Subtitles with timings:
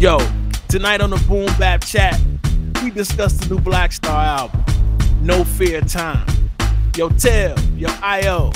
[0.00, 0.16] Yo,
[0.66, 2.18] tonight on the Boom Bap Chat,
[2.82, 4.64] we discuss the new Black Star album,
[5.20, 6.26] No Fear Time.
[6.96, 8.50] Yo, Till, yo, IO,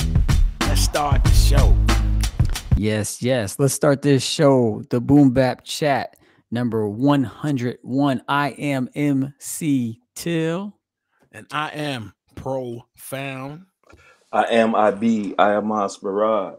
[0.61, 1.77] let's start the show.
[2.75, 3.59] Yes, yes.
[3.59, 6.17] Let's start this show, the Boom Bap Chat,
[6.49, 8.23] number 101.
[8.27, 10.75] I am MC Till.
[11.31, 13.67] And I am profound.
[14.31, 15.35] I am IB.
[15.37, 16.55] I am Asperad.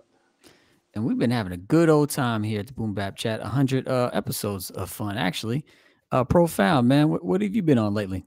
[0.96, 3.42] And we've been having a good old time here at the Boom Bap Chat.
[3.42, 5.66] 100 uh, episodes of fun, actually.
[6.10, 7.10] Uh, profound, man.
[7.10, 8.24] What, what have you been on lately?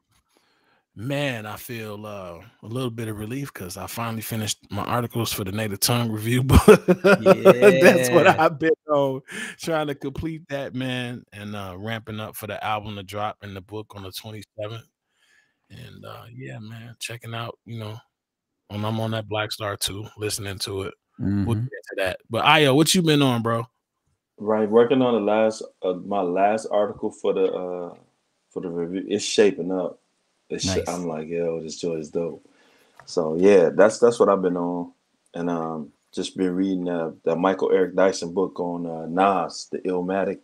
[0.96, 5.34] Man, I feel uh, a little bit of relief because I finally finished my articles
[5.34, 6.86] for the Native Tongue Review book.
[6.86, 9.22] That's what I've been on,
[9.58, 13.56] trying to complete that, man, and uh, ramping up for the album to drop and
[13.56, 14.84] the book on the 27th.
[15.72, 17.98] And uh, yeah, man, checking out, you know,
[18.68, 20.94] when I'm on that Black Star too, listening to it.
[21.20, 21.64] We'll Mhm.
[21.66, 22.20] get into that.
[22.30, 23.68] But Io, what you been on, bro?
[24.38, 27.94] Right, working on the last uh, my last article for the uh
[28.50, 29.06] for the review.
[29.10, 30.00] It's shaping up.
[30.50, 32.44] It's sh- I'm like, yo, this joy is dope.
[33.06, 34.94] So yeah, that's that's what I've been on,
[35.34, 39.80] and um, just been reading uh, the Michael Eric Dyson book on uh, Nas, the
[39.80, 40.40] Illmatic.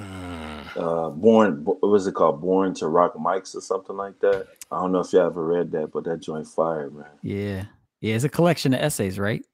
[0.00, 2.40] Mm, Uh, born, what was it called?
[2.40, 4.48] Born to Rock Mics or something like that.
[4.72, 7.06] I don't know if you ever read that, but that joint fire, man.
[7.22, 7.66] Yeah.
[8.00, 8.14] Yeah.
[8.16, 9.44] It's a collection of essays, right?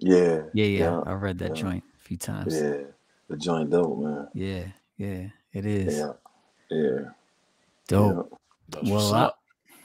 [0.00, 0.64] Yeah, Yeah.
[0.64, 0.64] Yeah.
[0.64, 1.62] Yeah, I've read that yeah.
[1.62, 2.54] joint a few times.
[2.54, 2.82] yeah,
[3.28, 4.28] the joint dope, man.
[4.34, 4.64] Yeah.
[4.96, 5.28] Yeah.
[5.52, 5.98] It is.
[5.98, 6.12] Yeah,
[6.70, 6.98] yeah.
[7.88, 8.38] Dope.
[8.82, 8.94] yeah.
[8.94, 9.30] Well, I,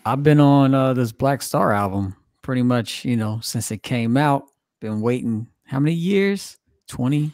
[0.05, 4.17] I've been on uh, this Black Star album pretty much, you know, since it came
[4.17, 4.43] out.
[4.81, 6.57] Been waiting how many years?
[6.87, 7.31] 20,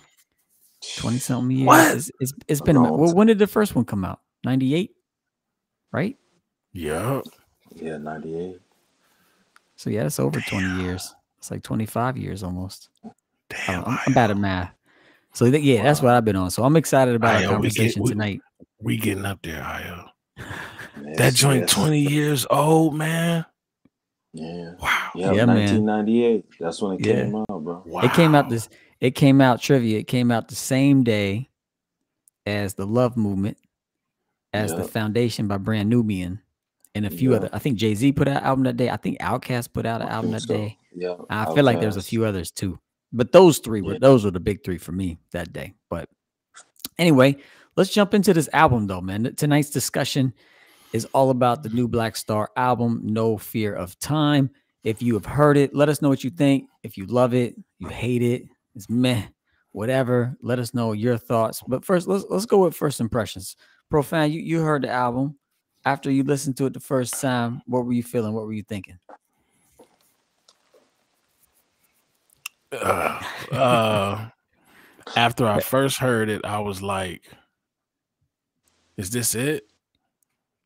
[0.98, 1.68] 20 something years.
[1.68, 1.96] What?
[1.98, 4.22] It's, it's, it's A been, a well, when did the first one come out?
[4.46, 4.92] 98,
[5.92, 6.16] right?
[6.72, 7.22] yeah.
[7.76, 8.60] Yeah, 98.
[9.76, 11.14] So yeah, it's over 20 years.
[11.40, 12.90] It's like 25 years almost.
[13.50, 14.72] Damn, I'm, I'm bad at uh, math.
[15.34, 16.52] So th- yeah, that's what I've been on.
[16.52, 18.42] So I'm excited about Ayo, our we get- conversation we- tonight.
[18.82, 20.06] we getting up there, Io.
[20.38, 21.72] Yes, That joint yes.
[21.74, 23.46] 20 years old, man.
[24.34, 24.74] Yeah.
[24.80, 25.10] Wow.
[25.16, 25.56] Yeah, Yeah, man.
[25.86, 26.46] 1998.
[26.60, 27.24] That's when it Yeah.
[27.24, 27.84] came out, bro.
[27.86, 28.02] Wow.
[28.02, 28.70] It came out this.
[29.00, 30.00] It came out trivia.
[30.00, 31.50] It came out the same day
[32.46, 33.58] as the Love Movement,
[34.54, 36.42] as the Foundation by Brand Nubian,
[36.94, 37.40] and a few Yep.
[37.42, 37.50] other.
[37.54, 38.90] I think Jay Z put out an album that day.
[38.90, 40.54] I think Outkast put out an album that so.
[40.54, 40.78] day.
[40.94, 41.16] Yeah.
[41.30, 42.80] I feel like there's a few others too,
[43.14, 44.00] but those three were Yeah.
[44.02, 45.74] those were the big three for me that day.
[45.90, 46.10] But
[46.98, 47.38] anyway,
[47.76, 49.34] let's jump into this album though, man.
[49.36, 50.34] Tonight's discussion
[50.94, 54.50] is all about the new Black Star album, No Fear of Time.
[54.84, 56.68] If you have heard it, let us know what you think.
[56.84, 58.44] If you love it, you hate it,
[58.76, 59.24] it's meh,
[59.72, 60.38] whatever.
[60.42, 61.62] Let us know your thoughts.
[61.68, 63.56] But first, let's let's go with first impressions.
[63.90, 65.38] Profound, you, you heard the album.
[65.86, 68.34] After you listened to it the first time, what were you feeling?
[68.34, 69.00] What were you thinking?
[72.72, 73.22] Uh,
[73.52, 74.30] uh,
[75.16, 77.24] after I first heard it, I was like,
[78.98, 79.64] "Is this it?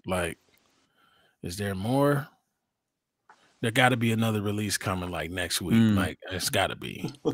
[0.05, 0.37] Like,
[1.41, 2.27] is there more?
[3.61, 5.75] There got to be another release coming like next week.
[5.75, 5.95] Mm.
[5.95, 7.13] Like, it's got to be.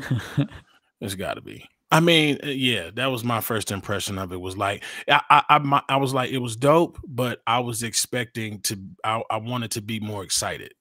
[1.02, 1.66] It's got to be.
[1.90, 4.36] I mean, uh, yeah, that was my first impression of it.
[4.40, 7.82] Was like, I, I, I, my- I was like, it was dope, but I was
[7.82, 8.78] expecting to.
[9.02, 10.74] I, I wanted to be more excited,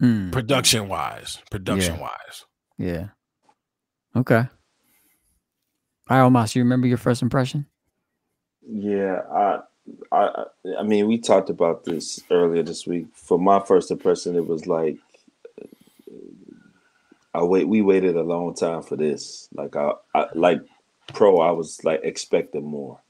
[0.00, 0.30] Mm.
[0.30, 2.44] production wise, production wise.
[2.78, 3.08] Yeah.
[4.16, 4.44] Okay.
[6.08, 7.66] All right, Iomos, you remember your first impression?
[8.66, 9.60] Yeah, I,
[10.12, 10.44] I,
[10.78, 13.06] I mean, we talked about this earlier this week.
[13.14, 14.98] For my first impression, it was like,
[17.34, 17.66] I wait.
[17.66, 19.48] We waited a long time for this.
[19.52, 20.60] Like I, I like
[21.12, 21.40] pro.
[21.40, 23.00] I was like expecting more.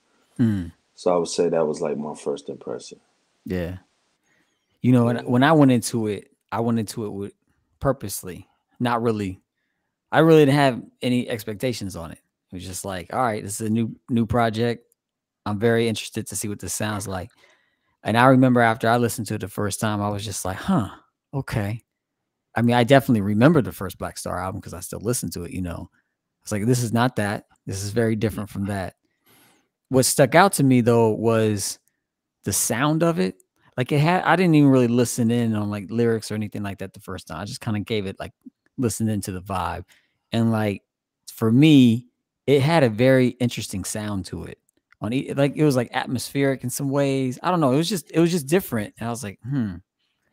[0.40, 0.72] Mm.
[0.94, 3.00] So I would say that was like my first impression.
[3.44, 3.78] Yeah.
[4.80, 7.32] You know, when, when I went into it, I went into it with
[7.80, 8.48] purposely,
[8.80, 9.40] not really.
[10.14, 12.18] I really didn't have any expectations on it.
[12.52, 14.84] It was just like, all right, this is a new new project.
[15.44, 17.30] I'm very interested to see what this sounds like.
[18.04, 20.56] And I remember after I listened to it the first time, I was just like,
[20.56, 20.88] huh,
[21.32, 21.82] okay.
[22.54, 25.42] I mean, I definitely remember the first Black Star album because I still listen to
[25.42, 25.90] it, you know.
[26.44, 27.46] It's like this is not that.
[27.66, 28.94] This is very different from that.
[29.88, 31.80] What stuck out to me though was
[32.44, 33.42] the sound of it.
[33.76, 36.78] Like it had I didn't even really listen in on like lyrics or anything like
[36.78, 37.40] that the first time.
[37.40, 38.32] I just kind of gave it like
[38.78, 39.84] listening to the vibe.
[40.34, 40.82] And like
[41.32, 42.08] for me,
[42.48, 44.58] it had a very interesting sound to it.
[45.00, 47.38] On like it was like atmospheric in some ways.
[47.40, 47.72] I don't know.
[47.72, 48.94] It was just it was just different.
[48.98, 49.76] And I was like, hmm.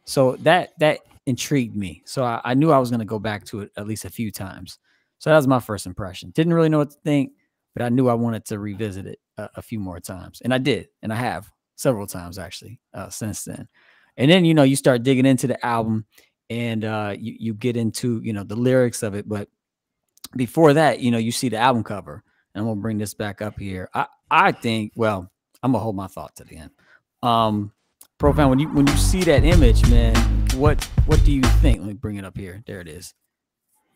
[0.06, 2.02] So that that intrigued me.
[2.06, 4.32] So I, I knew I was gonna go back to it at least a few
[4.32, 4.80] times.
[5.20, 6.32] So that was my first impression.
[6.32, 7.34] Didn't really know what to think,
[7.76, 10.58] but I knew I wanted to revisit it a, a few more times, and I
[10.58, 13.68] did, and I have several times actually uh, since then.
[14.18, 16.06] And then you know you start digging into the album,
[16.50, 19.30] and uh, you you get into you know the lyrics of it.
[19.30, 19.48] But
[20.36, 22.24] before that, you know you see the album cover,
[22.54, 23.90] and I'm gonna bring this back up here.
[23.94, 25.30] I I think well
[25.64, 26.72] I'm gonna hold my thought to the end.
[27.24, 27.72] Um,
[28.18, 28.50] profound.
[28.50, 30.16] When you when you see that image, man,
[30.56, 31.80] what what do you think?
[31.80, 32.64] Let me bring it up here.
[32.66, 33.14] There it is.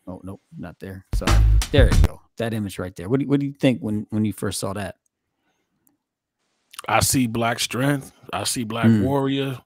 [0.06, 1.04] Oh nope, not there.
[1.14, 1.32] Sorry.
[1.72, 2.20] There you go.
[2.36, 3.08] That image right there.
[3.08, 4.96] What do you, what do you think when when you first saw that?
[6.88, 8.12] I see black strength.
[8.32, 9.02] I see black Mm.
[9.02, 9.58] warrior.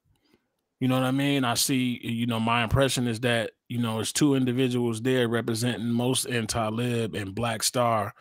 [0.81, 1.44] You know what I mean?
[1.44, 5.91] I see, you know, my impression is that, you know, it's two individuals there representing
[5.93, 8.15] Mos in Talib and Black Star,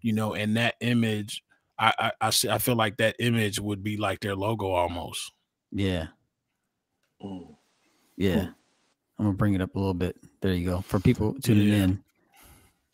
[0.00, 1.42] you know, and that image,
[1.78, 5.30] I I, I, see, I feel like that image would be like their logo almost.
[5.70, 6.06] Yeah,
[7.22, 7.54] Mm.
[8.16, 8.46] yeah.
[9.18, 10.16] I'm gonna bring it up a little bit.
[10.40, 10.80] There you go.
[10.82, 11.74] For people tuning Yeah.
[11.84, 12.04] in,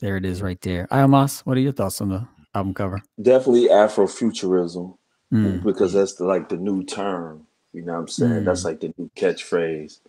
[0.01, 0.87] there it is right there.
[0.91, 3.01] Iomos, what are your thoughts on the album cover?
[3.21, 4.97] Definitely Afrofuturism
[5.33, 7.47] Mm, because that's the, like the new term.
[7.73, 8.45] You know what I'm saying?
[8.45, 10.01] That's like the new catchphrase.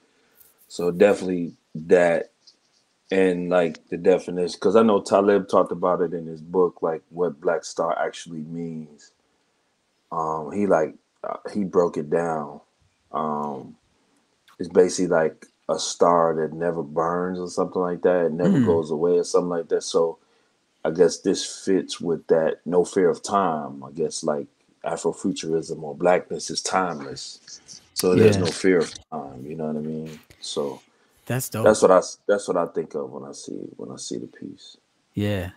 [0.67, 2.31] So definitely that,
[3.11, 4.57] and like the definition.
[4.59, 8.41] Because I know Talib talked about it in his book, like what Black Star actually
[8.43, 9.11] means.
[10.11, 12.61] Um, he like uh, he broke it down.
[13.11, 13.77] Um,
[14.59, 18.27] it's basically like a star that never burns or something like that.
[18.27, 18.65] It never Mm.
[18.65, 19.83] goes away or something like that.
[19.83, 20.19] So
[20.85, 23.83] I guess this fits with that no fear of time.
[23.83, 24.47] I guess like
[24.85, 27.41] Afrofuturism or blackness is timeless.
[27.93, 28.39] So there's Yeah.
[28.39, 30.19] no fear of time, you know what I mean?
[30.41, 30.83] So
[31.27, 31.63] that's dope.
[31.63, 34.27] that's what I that's what I think of when I see when I see the
[34.27, 34.77] piece.
[35.15, 35.51] Yeah,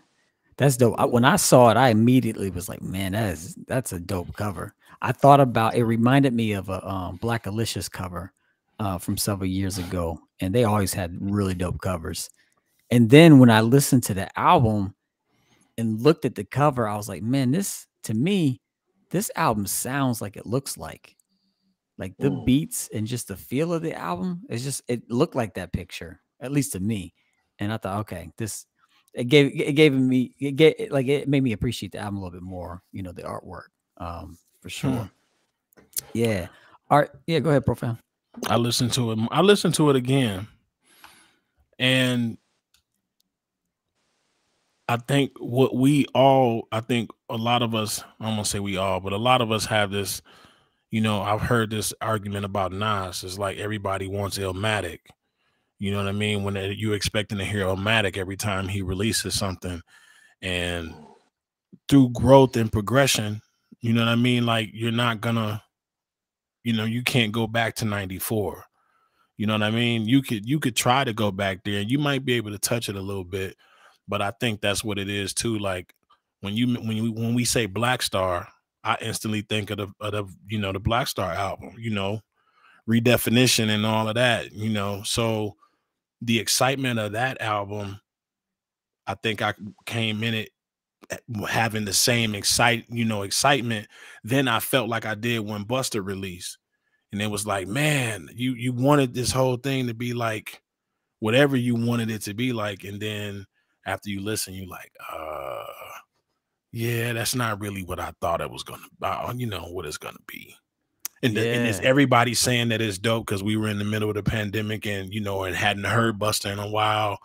[0.59, 0.97] that's dope.
[0.99, 4.37] I, when I saw it, I immediately was like, "Man, that is that's a dope
[4.37, 5.85] cover." I thought about it.
[5.85, 8.33] Reminded me of a um, Blackalicious cover
[8.81, 12.31] uh, from several years ago, and they always had really dope covers.
[12.91, 14.95] And then when I listened to the album
[15.79, 18.61] and looked at the cover, I was like, "Man, this to me,
[19.11, 21.17] this album sounds like it looks like."
[21.99, 25.55] Like the beats and just the feel of the album, it's just it looked like
[25.55, 27.15] that picture, at least to me.
[27.59, 28.67] And I thought, okay, this
[29.15, 32.21] it gave it gave me it gave like it made me appreciate the album a
[32.21, 33.69] little bit more, you know, the artwork.
[33.97, 35.11] Um, for sure.
[36.13, 36.49] Yeah.
[36.91, 37.97] Art, yeah, go ahead, profound.
[38.47, 39.19] I listened to it.
[39.31, 40.47] I listened to it again,
[41.79, 42.37] and
[44.89, 48.77] I think what we all, I think a lot of us, I'm gonna say we
[48.77, 50.23] all, but a lot of us have this.
[50.91, 53.25] You know, I've heard this argument about Nas.
[53.25, 55.01] It's like everybody wants Illmatic.
[55.79, 56.45] You know what I mean?
[56.45, 59.83] When they- you expecting to hear Illmatic every time he releases something,
[60.43, 60.95] and
[61.89, 63.41] through growth and progression,
[63.81, 64.47] you know what I mean.
[64.47, 65.63] Like you're not gonna,
[66.65, 68.65] you know, you can't go back to '94.
[69.37, 70.07] You know what I mean?
[70.07, 72.59] You could you could try to go back there and you might be able to
[72.59, 73.57] touch it a little bit,
[74.09, 75.59] but I think that's what it is too.
[75.59, 75.95] Like
[76.41, 78.49] when you when you when we say Black Star,
[78.85, 82.21] I instantly think of the of the you know the Black Star album, you know,
[82.89, 85.03] redefinition and all of that, you know.
[85.05, 85.57] So
[86.23, 88.01] the excitement of that album,
[89.07, 89.55] I think I
[89.85, 90.51] came in it
[91.11, 91.17] eh,
[91.49, 93.89] having the same excite, you know, excitement.
[94.25, 96.59] Then I felt like I did when Busta released
[97.13, 100.61] and it was like man you you wanted this whole thing to be like
[101.21, 103.47] whatever you wanted it to be like and then
[103.87, 105.65] after you listen you're like uh
[106.73, 109.99] yeah that's not really what i thought it was gonna uh, you know what it's
[109.99, 110.55] gonna be.
[111.23, 114.11] And, the- and is everybody saying that it's dope because we were in the middle
[114.11, 117.19] of the pandemic and you know and hadn't heard Busta in a while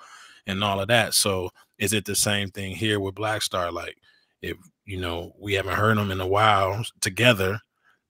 [0.47, 1.13] and all of that.
[1.13, 3.97] So is it the same thing here with black star like
[4.41, 7.59] if you know we haven't heard them in a while together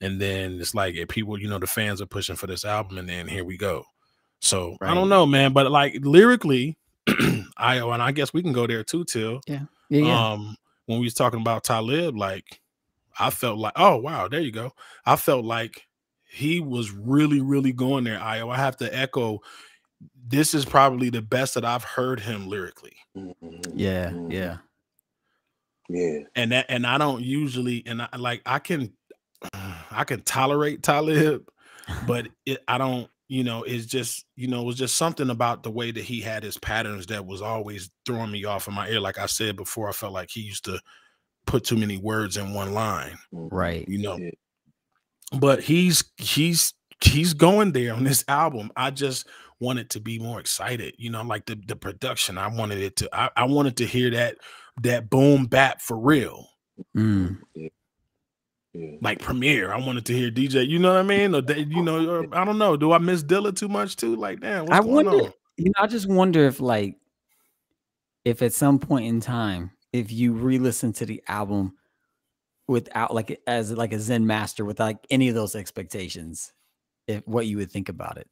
[0.01, 2.97] and then it's like if people you know the fans are pushing for this album
[2.99, 3.83] and then here we go.
[4.41, 6.77] So i don't know man but like lyrically
[7.61, 10.31] i and i guess we can go there too till Yeah, yeah.
[10.31, 10.55] um
[10.87, 12.59] when we was talking about talib like
[13.19, 14.73] i felt like oh wow there you go
[15.05, 15.87] i felt like
[16.29, 19.39] he was really really going there i i have to echo
[20.27, 23.71] this is probably the best that i've heard him lyrically Mhm.
[23.75, 24.31] yeah, Mhm.
[24.33, 24.57] yeah.
[25.89, 26.19] Yeah.
[26.35, 28.93] and that and I don't usually and I like I can
[29.91, 31.49] I can tolerate Talib,
[32.07, 35.63] but it, I don't you know it's just you know it was just something about
[35.63, 38.89] the way that he had his patterns that was always throwing me off in my
[38.89, 40.81] ear like I said before I felt like he used to
[41.45, 43.17] put too many words in one line.
[43.31, 43.87] Right.
[43.87, 44.31] you know Yeah.
[45.39, 49.27] but he's he's he's going there on this album I just
[49.61, 53.09] wanted to be more excited you know like the the production I wanted it to
[53.13, 54.39] I, I wanted to hear that
[54.81, 56.49] that boom bap for real
[56.97, 57.37] Mm.
[58.73, 58.87] Yeah.
[58.91, 58.97] Yeah.
[59.01, 59.73] like Premier.
[59.73, 60.67] I wanted to hear DJ.
[60.67, 61.35] You know what I mean?
[61.35, 62.77] Or they, you know, or, I don't know.
[62.77, 64.15] Do I miss Dilla too much too?
[64.15, 65.33] Like, damn, what's I going wonder, on?
[65.57, 66.95] you know, I just wonder if like
[68.23, 71.73] if at some point in time, if you re-listen to the album
[72.67, 76.53] without like as like a Zen master without like any of those expectations,
[77.07, 78.29] if what you would think about it.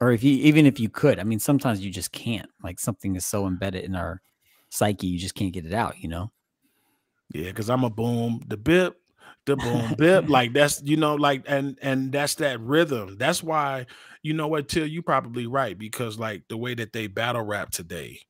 [0.00, 2.50] Or if you even if you could, I mean, sometimes you just can't.
[2.62, 4.20] Like something is so embedded in our
[4.68, 6.32] psyche, you just can't get it out, you know?
[7.32, 8.96] Yeah, because I'm a boom the bip.
[9.46, 13.16] The boom bip like that's you know like and and that's that rhythm.
[13.18, 13.86] That's why
[14.22, 17.70] you know what till you probably right because like the way that they battle rap
[17.70, 18.20] today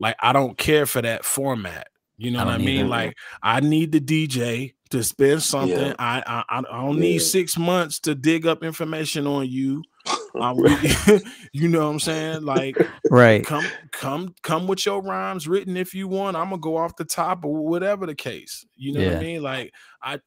[0.00, 2.78] like i don't care for that format you know I what i mean?
[2.80, 2.88] either.
[2.88, 5.76] like i need the dj to spin something.
[5.76, 5.94] Yeah.
[5.98, 7.26] I, I i don't need Yeah.
[7.26, 9.82] six months to dig up information on you.
[10.38, 11.22] Um, I
[11.52, 12.42] you know what i'm saying?
[12.42, 12.76] Like
[13.10, 13.42] Right.
[13.44, 16.36] come come come with your rhymes written if you want.
[16.36, 19.42] I'm gonna go off the top or whatever the case you know what i mean?
[19.42, 19.72] Like
[20.02, 20.20] i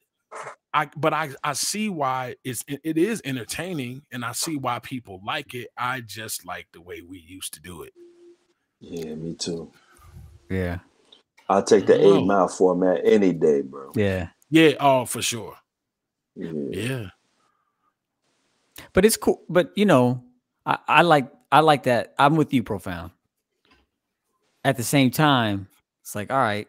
[0.74, 4.78] i but i i see why it's it it is entertaining and i see why
[4.80, 7.94] people like it i just like the way we used to do it
[8.80, 9.72] Yeah, me too.
[10.50, 10.80] Yeah.
[11.48, 13.96] I'll take the eight mile format any day, bro.
[13.96, 14.30] Yeah.
[14.50, 15.56] yeah oh for sure
[16.36, 16.52] Yeah.
[16.70, 17.06] yeah
[18.92, 19.42] But it's cool.
[19.48, 20.24] But you know,
[20.66, 22.14] I, I like I like that.
[22.18, 23.12] I'm with you, profound.
[24.64, 25.68] At the same time,
[26.02, 26.68] it's like, all right.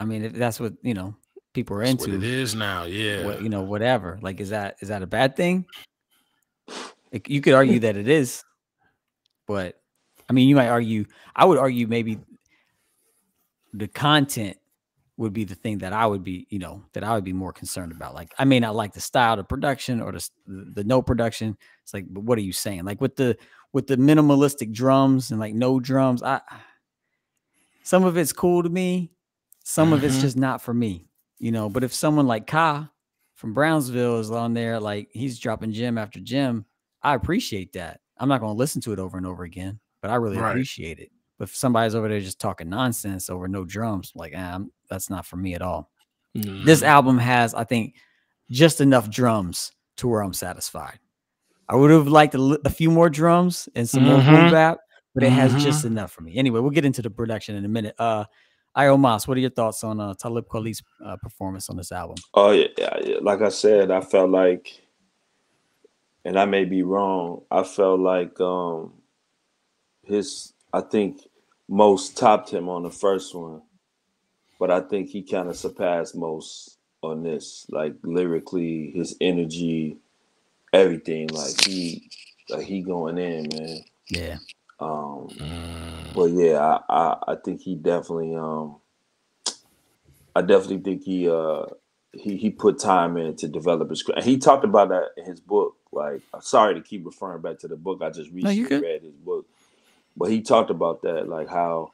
[0.00, 1.16] I mean, if that's what you know
[1.54, 2.16] people are that's what into.
[2.26, 4.18] it is now yeah what, you know, whatever.
[4.20, 5.64] Like, is that is that a bad thing?
[7.10, 8.44] It- you could argue that it is,
[9.46, 9.80] but
[10.28, 11.04] I mean, you might argue.
[11.36, 12.18] I would argue maybe
[13.72, 14.56] the content
[15.16, 17.52] would be the thing that I would be, you know, that I would be more
[17.52, 18.14] concerned about.
[18.14, 21.56] Like, I may not like the style, the production, or the the no production.
[21.82, 22.84] It's like, but what are you saying?
[22.84, 23.36] Like with the
[23.72, 26.40] with the minimalistic drums and like no drums, I
[27.84, 29.12] some of it's cool to me,
[29.62, 30.20] some of it's Mhm.
[30.22, 31.06] just not for me,
[31.44, 31.68] you know.
[31.68, 32.88] But if someone like Ka
[33.34, 36.64] from Brownsville is on there, like he's dropping gem after gem,
[37.02, 38.00] I appreciate that.
[38.18, 40.50] I'm not going to listen to it over and over again, but I really Right.
[40.52, 41.10] appreciate it.
[41.38, 45.26] But if somebody's over there just talking nonsense over no drums, like, I'm- that's not
[45.26, 45.90] for me at all.
[46.34, 46.86] This Mhm.
[46.86, 47.96] album has, I think,
[48.50, 50.98] just enough drums to where I'm satisfied.
[51.68, 54.78] I would have liked a, a few more drums and some more boom bap,
[55.14, 55.88] but it has just Mhm.
[55.88, 56.36] enough for me.
[56.36, 57.94] Anyway, we'll get into the production in a minute.
[57.98, 58.24] Uh,
[58.76, 62.16] Iomos, what are your thoughts on uh, Talib Kweli's uh, performance on this album?
[62.34, 63.16] Oh yeah, yeah, yeah.
[63.20, 64.80] Like I said, I felt like,
[66.24, 67.42] and I may be wrong.
[67.50, 68.94] I felt like um
[70.02, 70.52] his.
[70.72, 71.20] I think
[71.68, 73.62] Mos topped him on the first one,
[74.58, 77.66] but I think he kind of surpassed Mos on this.
[77.70, 79.98] Like lyrically, his energy,
[80.72, 81.28] everything.
[81.28, 82.10] Like he,
[82.48, 83.84] like he going in, man.
[84.10, 84.38] Yeah,
[84.80, 86.14] Um, Mm.
[86.14, 88.76] but yeah, I, I, I think he definitely um
[90.34, 91.66] I definitely think he uh
[92.12, 94.24] he he put time in to develop his craft.
[94.26, 95.76] He talked about that in his book.
[95.92, 98.02] Like I'm sorry to keep referring back to the book.
[98.02, 98.82] I just recently good.
[98.82, 99.46] read his book.
[100.16, 101.92] But he talked about that, like how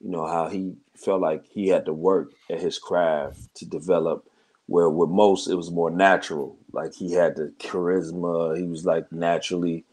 [0.00, 4.28] you know, how he felt like he had to work at his craft to develop
[4.66, 6.58] where with Mos it was more natural.
[6.72, 9.84] Like he had the charisma, he was like naturally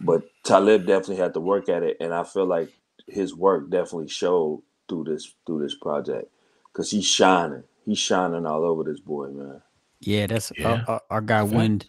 [0.00, 2.70] but Talib definitely had to work at it, and I feel like
[3.08, 6.30] his work definitely showed through this through this project
[6.72, 7.64] because he's shining.
[7.84, 9.62] He's shining all over this boy, man.
[10.00, 10.68] yeah, that's uh, Yeah.
[10.68, 11.86] Our, our, our guy Wind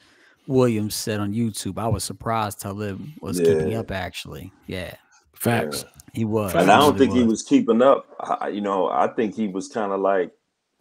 [0.47, 1.77] Williams said on YouTube.
[1.77, 3.91] I was surprised Talib was keeping up.
[3.91, 4.95] Actually, yeah,
[5.33, 6.53] facts he was.
[6.55, 8.07] And I don't really think he was keeping up.
[8.19, 10.31] I, you know, I think he was kind of like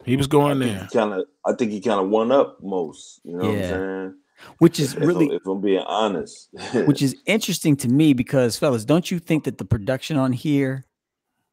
[0.05, 3.19] he was going there kind of I think he kind of won up Mos.
[3.23, 3.49] You know Yeah.
[3.49, 4.15] what I'm saying?
[4.59, 6.49] Which is really if, I'm being honest,
[6.85, 10.85] which is interesting to me because fellas don't you think that the production on here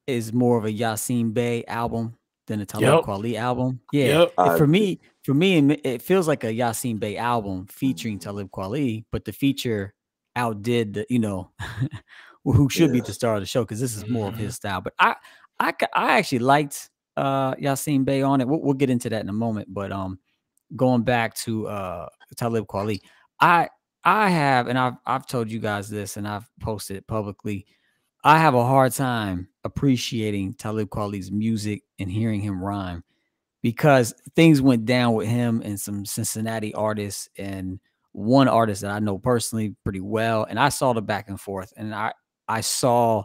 [0.06, 3.04] is more of a Yasiin Bey album than a Talib Yep.
[3.04, 3.80] Kweli album?
[3.92, 4.26] Yeah.
[4.36, 9.04] Yep for me for me it feels like a Yasiin Bey album featuring Talib Kweli
[9.10, 9.94] but the feature
[10.36, 11.50] outdid the you know
[12.44, 13.04] who should be Yeah.
[13.04, 15.14] the star of the show because this is more of his style but I
[15.58, 18.48] I I actually liked uh Yasiin Bey on it.
[18.48, 20.18] We'll, we'll get into that in a moment but um
[20.76, 23.00] going back to uh Talib Kweli
[23.40, 23.68] I
[24.04, 27.66] I have, and I've I've told you guys this, and I've posted it publicly.
[28.22, 33.04] I have a hard time appreciating Talib Kweli's music and hearing him rhyme
[33.62, 37.80] because things went down with him and some Cincinnati artists and
[38.12, 40.44] one artist that I know personally pretty well.
[40.48, 42.12] And I saw the back and forth, and I
[42.48, 43.24] I saw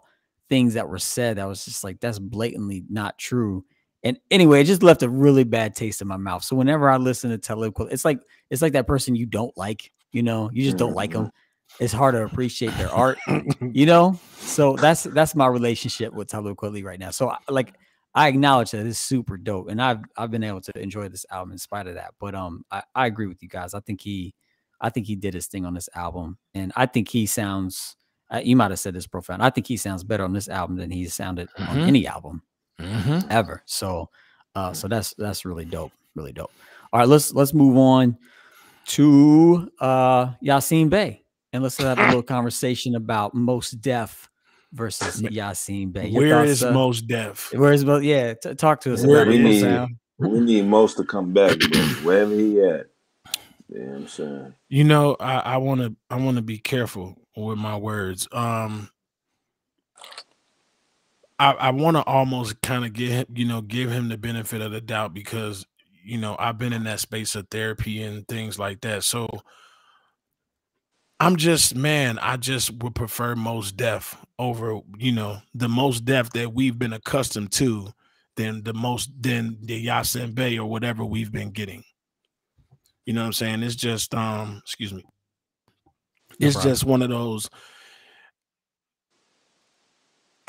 [0.50, 3.66] things that were said that was just like that's blatantly not true.
[4.04, 6.44] And anyway, it just left a really bad taste in my mouth.
[6.44, 9.56] So whenever I listen to Talib Kweli, it's like it's like that person you don't
[9.58, 11.32] like, you know, you just don't like them.
[11.80, 13.18] It's hard to appreciate their art,
[13.62, 14.20] you know.
[14.38, 17.12] So that's that's my relationship with Talib Kweli right now.
[17.12, 17.74] So I- like
[18.16, 21.52] I acknowledge that it's super dope, and I've I've been able to enjoy this album
[21.52, 22.14] in spite of that.
[22.20, 23.74] But um, I, I agree with you guys.
[23.76, 24.34] I think he,
[24.82, 27.96] I think he did his thing on this album, and I think he sounds.
[28.32, 29.44] Uh, you might have said this profound.
[29.44, 31.88] I think he sounds better on this album than he sounded on Mhm.
[31.88, 32.42] any album
[32.80, 33.62] hmm ever.
[33.66, 34.10] So,
[34.56, 36.52] uh, so that's that's really dope, really dope.
[36.94, 38.18] All right, let's let's move on
[38.88, 44.30] to uh Yasiin Bey, and let's have a little conversation about Mos Def
[44.74, 46.08] versus Yasiin Bey.
[46.08, 48.04] Your Where thoughts, is uh, Mos Def Where's Mos?
[48.04, 49.96] Yeah, t- talk to us Where about we need- Sound.
[50.18, 51.82] we need Mos to come back, bro.
[52.04, 52.88] Wherever he at.
[53.70, 54.54] Yeah, I'm saying.
[54.68, 58.28] You know, I want to I want to be careful with my words.
[58.32, 58.90] Um,
[61.40, 64.62] I, I want to almost kind of get him, you know, give him the benefit
[64.62, 65.66] of the doubt because
[66.04, 69.04] you know I've been in that space of therapy and things like that.
[69.04, 69.30] So
[71.20, 76.30] I'm just man, I just would prefer Mos Def over you know the Mos Def
[76.32, 77.88] that we've been accustomed to
[78.36, 81.84] than the most than the Yasiin Bey or whatever we've been getting.
[83.06, 83.64] You know what I'm saying?
[83.64, 85.04] It's just um, excuse me.
[86.40, 87.50] It's no just one of those.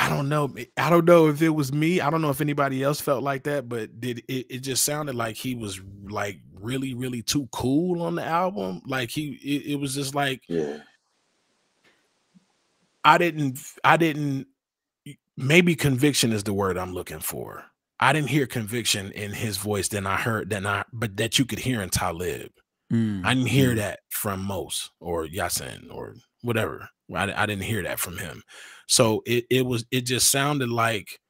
[0.01, 0.55] I don't know.
[0.79, 2.01] I don't know if it was me.
[2.01, 5.15] I don't know if anybody else felt like that, but did it, it just sounded
[5.15, 5.79] like he was
[6.09, 8.81] like really, really too cool on the album.
[8.87, 10.79] Like he it, it was just like yeah.
[13.05, 14.47] I didn't I didn't
[15.37, 17.67] maybe conviction is the word I'm looking for.
[18.01, 21.45] I didn't hear conviction in his voice than I heard than I but that you
[21.45, 22.53] could hear in Talib.
[22.91, 23.27] Mm.
[23.27, 23.77] I didn't hear mm.
[23.77, 26.89] that from Mos or Yasiin or whatever.
[27.15, 28.43] I, I didn't hear that from him.
[28.91, 31.21] So it it was it just sounded like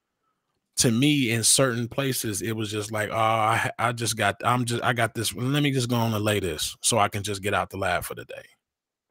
[0.78, 4.64] to me in certain places it was just like oh I, I just got I'm
[4.64, 7.22] just I got this let me just go on and lay this so I can
[7.22, 8.46] just get out the lab for the day.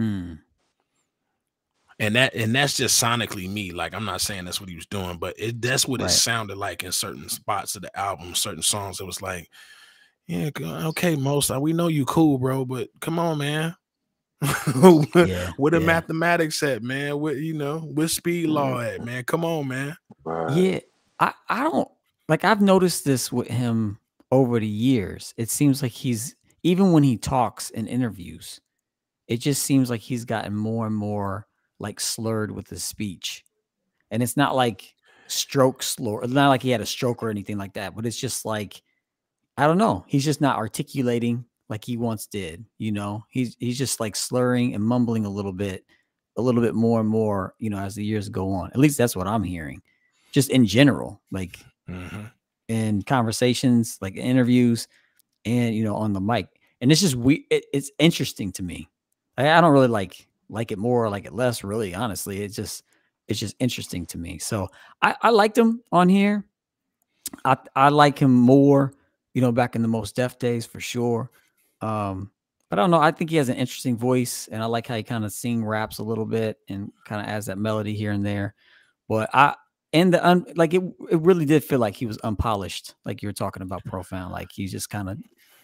[0.01, 0.39] Mm
[1.99, 3.71] and that and that's just sonically me.
[3.71, 6.09] Like I'm not saying that's what he was doing, but it that's what right.
[6.09, 9.01] it sounded like in certain spots of the album, certain songs.
[9.01, 9.49] It was like,
[10.25, 13.75] yeah, okay, Mos we know you cool, bro, but come on, man.
[14.41, 15.85] yeah, with the yeah.
[15.85, 17.19] mathematics at, man.
[17.19, 19.01] With you know, with speed law mm-hmm.
[19.01, 19.23] at, man.
[19.25, 19.97] Come on, man.
[20.25, 20.79] Yeah,
[21.19, 21.89] I I don't
[22.27, 22.43] like.
[22.43, 23.99] I've noticed this with him
[24.31, 25.33] over the years.
[25.37, 28.61] It seems like he's even when he talks in interviews,
[29.27, 31.47] it just seems like he's gotten more and more
[31.79, 33.43] like slurred with his speech.
[34.11, 34.93] And it's not like
[35.27, 38.19] stroke slur, it's not like he had a stroke or anything like that, but it's
[38.19, 38.81] just like,
[39.57, 40.03] I don't know.
[40.07, 43.23] He's just not articulating like he once did, you know.
[43.29, 45.85] He's he's just like slurring and mumbling a little bit,
[46.35, 48.71] a little bit more and more, you know, as the years go on.
[48.71, 49.81] At least that's what I'm hearing.
[50.31, 52.25] Just in general, like mm-hmm.
[52.67, 54.87] in conversations, like interviews,
[55.45, 56.47] and you know, on the mic.
[56.81, 58.89] And it's just we it, it's interesting to me.
[59.37, 62.41] I, I don't really like like it more or like it less, really, honestly.
[62.41, 62.83] It's just
[63.27, 64.39] it's just interesting to me.
[64.39, 64.69] So
[65.01, 66.45] I, I liked him on here.
[67.45, 68.93] I I like him more,
[69.33, 71.29] you know, back in the Mos Def days for sure.
[71.81, 72.31] Um,
[72.69, 72.99] but I don't know.
[72.99, 75.65] I think he has an interesting voice, and I like how he kind of sing
[75.65, 78.53] raps a little bit and kind of adds that melody here and there.
[79.07, 79.55] But I
[79.91, 83.29] and the un, like it it really did feel like he was unpolished, like you
[83.29, 84.31] were talking about profound.
[84.31, 85.17] Like he's just kind of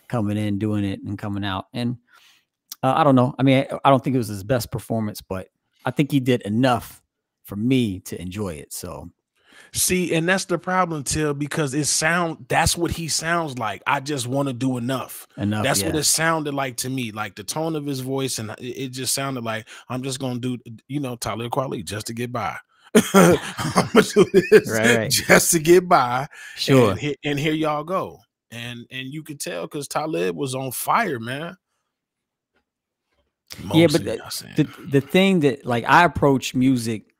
[0.08, 1.66] coming in, doing it, and coming out.
[1.74, 1.98] And
[2.82, 3.36] uh, I don't know.
[3.38, 5.50] I mean, I, I don't think it was his best performance, but
[5.86, 7.04] I think he did enough
[7.44, 8.74] for me to enjoy it.
[8.74, 9.12] So
[9.76, 13.84] See, and that's the problem, Till, because it sound that's what he sounds like.
[13.86, 15.28] I just want to do enough.
[15.36, 15.66] Enough.
[15.66, 15.88] That's yeah.
[15.88, 17.12] what it sounded like to me.
[17.12, 20.40] Like the tone of his voice, and uh, it, just sounded like I'm just gonna
[20.40, 20.58] do,
[20.88, 22.56] you know, Talib Kweli just to get by.
[23.14, 23.38] I'm
[23.94, 25.12] gonna do this right, right.
[25.12, 26.28] just to get by.
[26.56, 26.92] Sure.
[26.92, 28.20] And, and here y'all go.
[28.52, 31.58] And and you could tell because Talib was on fire, man.
[33.62, 34.04] Mostly, yeah, but
[34.56, 37.14] the, the, the thing that like I approach music,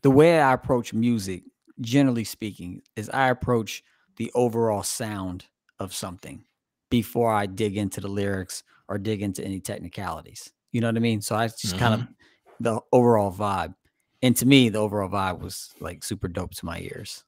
[0.00, 1.42] the way I approach music,
[1.82, 3.82] generally speaking, is I approach
[4.16, 5.46] the overall sound
[5.78, 6.44] of something
[6.90, 10.52] before I dig into the lyrics or dig into any technicalities.
[10.72, 11.20] You know what I mean?
[11.20, 11.78] So I just mm-hmm.
[11.78, 12.12] kind of mm-hmm.
[12.60, 13.74] the overall vibe.
[14.22, 17.24] And to me, the overall vibe was like super dope to my ears.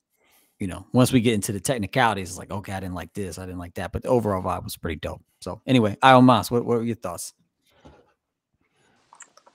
[0.61, 3.38] You know, once we get into the technicalities, it's like, okay, I didn't like this,
[3.38, 5.23] I didn't like that, but the overall vibe was pretty dope.
[5.40, 7.35] So anyway, Iomos, what, what were your thoughts?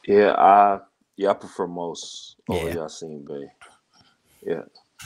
[0.06, 0.80] Yeah, I
[1.18, 2.76] yeah, I prefer Mos over yeah.
[2.76, 3.46] Yasiin Bey.
[4.42, 4.62] Yeah.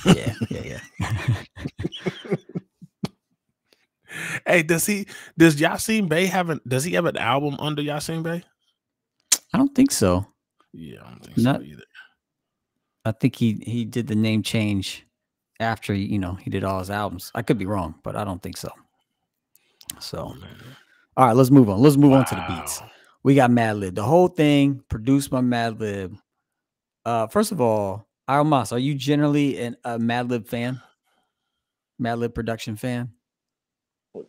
[0.05, 2.29] Yeah, yeah, yeah.
[4.47, 8.23] hey, does he does Yasiin Bey have an does he have an album under Yasiin
[8.23, 8.43] Bey?
[9.53, 10.25] I don't think so.
[10.73, 11.83] Yeah, I don't think Not, so either.
[13.05, 15.05] I think he he did the name change
[15.59, 17.31] after you know he did all his albums.
[17.35, 18.69] I could be wrong, but I don't think so.
[19.99, 20.47] So, oh,
[21.17, 21.79] all right, let's move on.
[21.79, 22.19] Let's move wow.
[22.19, 22.81] on to the beats
[23.23, 23.95] we got Madlib.
[23.95, 26.17] The whole thing produced by Madlib.
[27.05, 30.81] Uh, first of all, Iomos, are you generally an, a Madlib fan?
[32.01, 33.11] Madlib production fan?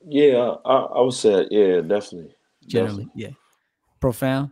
[0.06, 2.34] Yeah, I, I would say yeah, definitely.
[2.66, 3.22] Generally, definitely.
[3.22, 3.30] yeah.
[4.00, 4.50] Profound.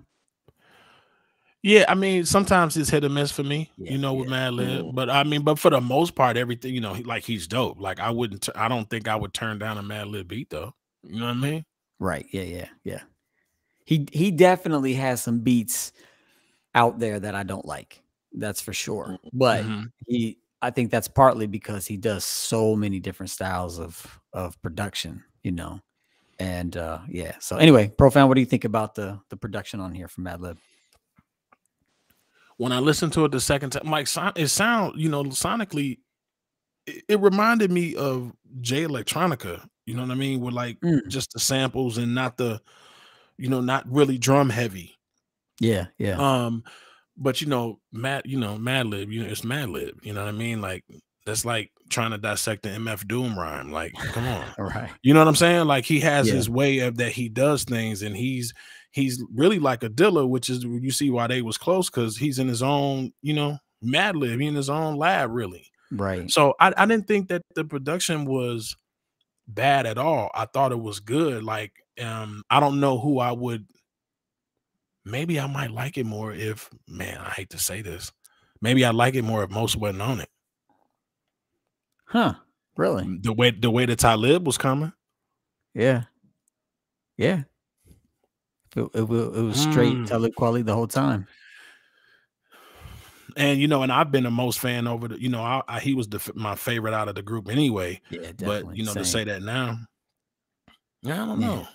[1.62, 4.34] Yeah, I mean, sometimes it's hit or miss for me, yeah, you know, with yeah.
[4.34, 4.80] Madlib.
[4.80, 4.94] Mm-hmm.
[4.96, 7.80] But I mean, but for the most part, everything, you know, like he's dope.
[7.80, 10.74] Like I wouldn't, I don't think I would turn down a Madlib beat though.
[11.04, 11.64] You know what I mean?
[11.98, 12.26] Right.
[12.32, 12.42] Yeah.
[12.42, 12.68] Yeah.
[12.84, 13.00] Yeah
[13.84, 15.92] he he definitely has some beats
[16.74, 18.01] out there that I don't like.
[18.34, 19.18] That's for sure.
[19.24, 19.82] Mm, but mm-hmm.
[20.06, 25.24] he I think that's partly because he does so many different styles of of production,
[25.42, 25.80] you know.
[26.38, 27.36] And uh yeah.
[27.40, 28.28] So anyway, profound.
[28.28, 30.56] what do you think about the the production on here from Madlib?
[32.56, 35.98] When I listened to it the second time, Mike, it sound you know sonically,
[36.86, 39.66] it, it reminded me of Jay Electronica.
[39.84, 40.40] You know what I mean?
[40.40, 41.08] With like Mm.
[41.08, 42.60] just the samples and not the,
[43.36, 44.96] you know, not really drum heavy.
[45.60, 46.16] Yeah, yeah.
[46.18, 46.62] Um,
[47.16, 49.92] but you know, Mad, you know, Madlib, you know, it's Madlib.
[50.04, 50.60] You know what I mean?
[50.60, 50.84] Like
[51.26, 53.70] that's like trying to dissect the MF Doom rhyme.
[53.70, 54.46] Like, come on.
[54.58, 54.90] All right.
[55.02, 55.66] You know what I'm saying?
[55.66, 56.34] Like he has Yeah.
[56.34, 58.52] his way of that he does things, and he's
[58.92, 62.38] he's really like a Dilla, which is you see why they was close because he's
[62.38, 65.66] in his own, you know, Madlib, he in his own lab, really.
[65.90, 66.30] Right.
[66.30, 68.76] So I, I didn't think that the production was
[69.48, 70.30] bad at all.
[70.34, 71.42] I thought it was good.
[71.44, 71.72] Like,
[72.02, 73.66] um, I don't know who I would
[75.04, 78.12] maybe I might like it more if man, I hate to say this.
[78.60, 80.28] Maybe I like it more if Mos wasn't on it.
[82.06, 82.34] Huh.
[82.76, 83.18] Really?
[83.22, 84.92] The way the way the Talib was coming.
[85.74, 86.04] Yeah.
[87.16, 87.42] Yeah.
[88.74, 90.06] It, it, it was straight Mm.
[90.06, 91.26] Talib Kweli the whole time.
[93.36, 95.80] And you know, and I've been the Mos fan over the, you know, I, I
[95.80, 98.00] he was the, my favorite out of the group anyway.
[98.10, 98.62] Yeah, definitely.
[98.64, 99.78] But you know, to say that now,
[101.02, 101.66] yeah, I don't Yeah.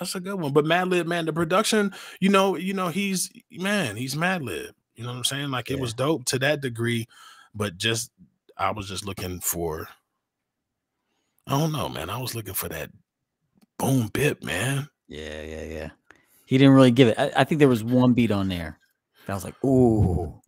[0.00, 0.52] That's a good one.
[0.52, 4.70] But Madlib, man, the production, you know, you know, he's man, he's Madlib.
[4.96, 5.50] You know what I'm saying?
[5.50, 7.06] Like it was dope to that degree,
[7.54, 8.10] but just
[8.56, 9.88] I was just looking for,
[11.46, 12.10] I don't know, man.
[12.10, 12.90] I was looking for that
[13.78, 14.88] boom bit, man.
[15.06, 15.90] Yeah, yeah, yeah.
[16.46, 17.18] He didn't really give it.
[17.18, 18.78] I, I think there was one beat on there
[19.26, 20.40] that was like, ooh,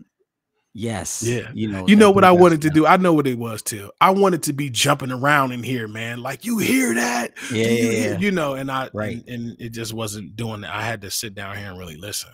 [0.74, 1.22] yes.
[1.22, 1.50] Yeah.
[1.54, 2.74] You know, You know what I wanted to sound.
[2.74, 2.86] do?
[2.86, 3.90] I know what it was too.
[4.00, 6.22] I wanted to be jumping around in here, man.
[6.22, 7.32] Like you hear that?
[7.50, 8.18] Yeah, you, yeah, hear-" yeah.
[8.18, 9.16] you know, and I Right.
[9.26, 10.74] and, and it just wasn't doing that.
[10.74, 12.30] I had to sit down here and really listen.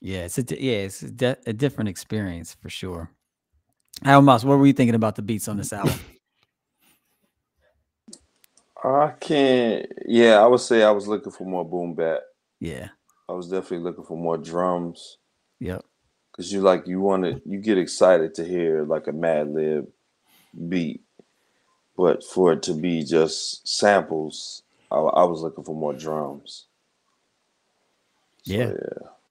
[0.00, 3.10] Yeah, it's a yeah, it's a, di- a different experience for sure.
[4.04, 5.94] Iomos, what were you thinking about the beats on this album?
[8.84, 9.86] I can't.
[10.06, 12.20] Yeah, I would say I was looking for more boom bap.
[12.60, 12.88] yeah.
[13.30, 15.18] I was definitely looking for more drums
[15.60, 15.84] Yep.
[16.38, 19.88] Because you like you want to you get excited to hear like a Madlib
[20.68, 21.02] beat,
[21.96, 26.66] but for it to be just samples, I, I was looking for more drums.
[28.44, 28.74] So, Yeah.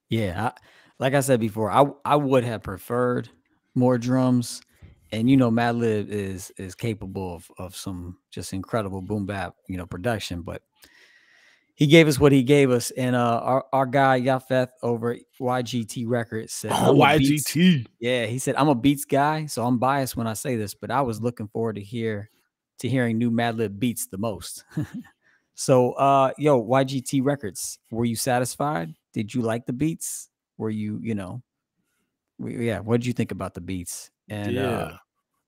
[0.09, 0.61] Yeah, I,
[0.99, 3.29] like I said before, I I would have preferred
[3.75, 4.61] more drums,
[5.13, 9.77] and you know, Madlib is is capable of of some just incredible boom bap, you
[9.77, 10.41] know, production.
[10.41, 10.63] But
[11.77, 15.19] he gave us what he gave us, and uh, our our guy Yafeth over at
[15.39, 17.85] YGT Records said, Oh, "I'm Beats- YGT.
[17.99, 20.89] yeah, he said I'm a Beats guy, so I'm biased when I say this, but
[20.89, 22.31] I was looking forward to hear
[22.79, 24.63] to hearing new Madlib beats the most.
[25.55, 28.95] so, uh, yo, YGT Records, were you satisfied?
[29.13, 30.29] Did you like the beats?
[30.57, 31.43] Were you, you know,
[32.39, 34.09] we, yeah, what did you think about the beats?
[34.29, 34.67] And yeah.
[34.67, 34.97] uh,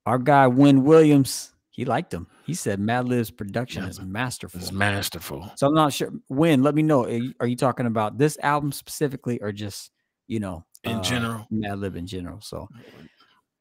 [0.06, 2.28] our guy Win Williams, he liked them.
[2.46, 4.60] He said Madlib's production Yeah, is masterful.
[4.60, 5.52] it's masterful.
[5.56, 6.12] So I'm not sure.
[6.28, 6.64] when.
[6.64, 7.06] let me know.
[7.06, 9.92] Are you, are you talking about this album specifically, or just
[10.28, 11.48] you know In uh, general.
[11.52, 12.42] Madlib in general?
[12.42, 12.68] So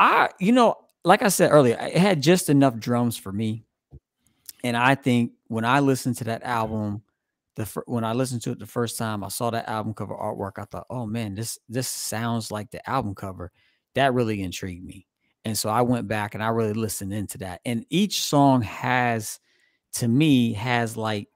[0.01, 3.65] I, you know, like I said earlier, it had just enough drums for me,
[4.65, 7.03] and I think when I listened to that album,
[7.57, 10.15] the fir- when I listened to it the first time, I saw that album cover
[10.15, 10.59] artwork.
[10.59, 13.51] I thought, oh man, this this sounds like the album cover.
[13.97, 15.08] That really intrigued me,
[15.49, 17.61] and so I went back and I really listened into that.
[17.65, 19.41] And each song has,
[19.95, 21.29] to me, has like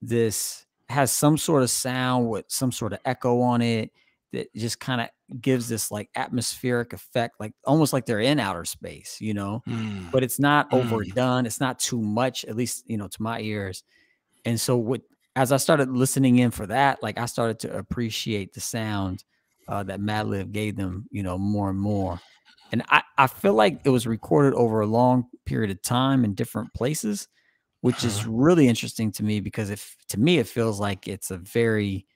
[0.00, 3.92] this has some sort of sound with some sort of echo on it
[4.32, 5.08] that just kind of
[5.40, 9.62] gives this like atmospheric effect, like almost like they're in outer space, you know.
[9.68, 10.10] Mm.
[10.12, 10.80] But it's not Mm.
[10.82, 11.46] overdone.
[11.46, 13.84] It's not too much, at least you know to my ears.
[14.44, 15.02] And so, what
[15.36, 19.24] as I started listening in for that, like I started to appreciate the sound
[19.68, 22.20] uh, that Madlib gave them, you know, more and more.
[22.72, 26.34] And I, I feel like it was recorded over a long period of time in
[26.34, 27.28] different places,
[27.82, 28.32] which is Uh-huh.
[28.32, 32.06] really interesting to me because if to me it feels like it's a very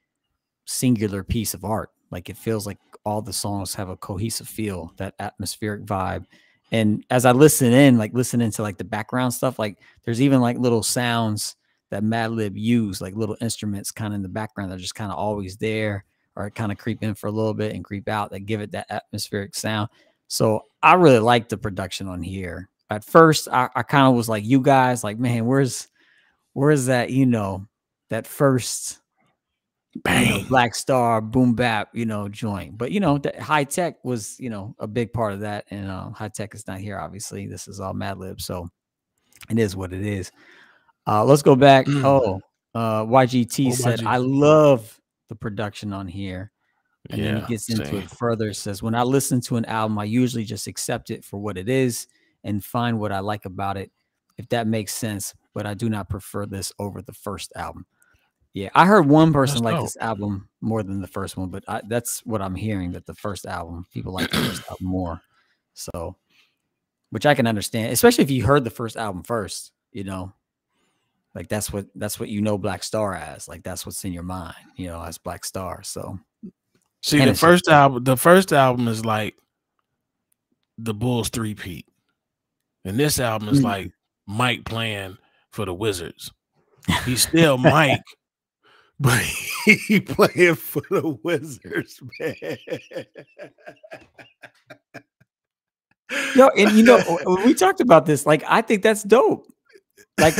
[0.66, 1.90] singular piece of art.
[2.11, 6.25] Like it feels like all the songs have a cohesive feel, that atmospheric vibe.
[6.73, 10.40] And as I listen in, like listening to like the background stuff, like there's even
[10.40, 11.57] like little sounds
[11.90, 15.12] that Madlib use, like little instruments kind of in the background that are just kind
[15.12, 18.31] of always there or kind of creep in for a little bit and creep out
[18.31, 19.88] that give it that atmospheric sound.
[20.29, 22.69] So I really like the production on here.
[22.91, 25.89] At first, I, I kind of was like, you guys, like, man, where's
[26.53, 27.67] where's that, you know,
[28.11, 29.01] that first
[29.93, 30.45] you know, Bang.
[30.49, 32.79] Black Star boom bap, you know, joint.
[32.79, 35.65] But you know, the Hi-Tek was, you know, a big part of that.
[35.71, 37.47] And uh, Hi-Tek is not here, obviously.
[37.47, 38.69] This is all Madlib, so
[39.51, 40.31] it is what it is.
[41.07, 41.87] Uh, let's go back.
[41.87, 42.05] Mm.
[42.05, 42.41] Oh,
[42.75, 44.07] uh, YGT Oh, said, YGT.
[44.07, 46.53] "I love the production on here."
[47.11, 47.97] And then Yeah, he gets into same.
[47.97, 48.53] it further.
[48.53, 51.69] Says, "When I listen to an album, I usually just accept it for what it
[51.69, 52.07] is
[52.45, 53.90] and find what I like about it.
[54.38, 57.87] If that makes sense, but I do not prefer this over the first album.
[58.53, 61.83] Yeah, I heard one person like this album more than the first one, but I,
[61.88, 65.21] that's what I'm hearing that the first album people like the first album more.
[65.75, 66.16] So,
[67.11, 69.73] which I can understand, especially if you heard the first album first.
[69.92, 70.33] You know,
[71.35, 73.47] like that's what that's what you know Black Star as.
[73.47, 74.57] Like that's what's in your mind.
[74.77, 75.83] You know, as Black Star.
[75.83, 76.19] So
[77.07, 79.37] See, And the first album, the first album is like
[80.77, 81.87] the Bulls three peat,
[82.85, 83.64] and this album is Mm.
[83.64, 83.90] like
[84.27, 85.16] Mike playing
[85.53, 86.33] for the Wizards.
[87.05, 88.03] He's still Mike,
[88.99, 92.35] but he playing for the Wizards, man.
[96.35, 98.27] Yo, and you know, we talked about this.
[98.27, 99.47] Like, I think that's dope.
[100.19, 100.35] Like,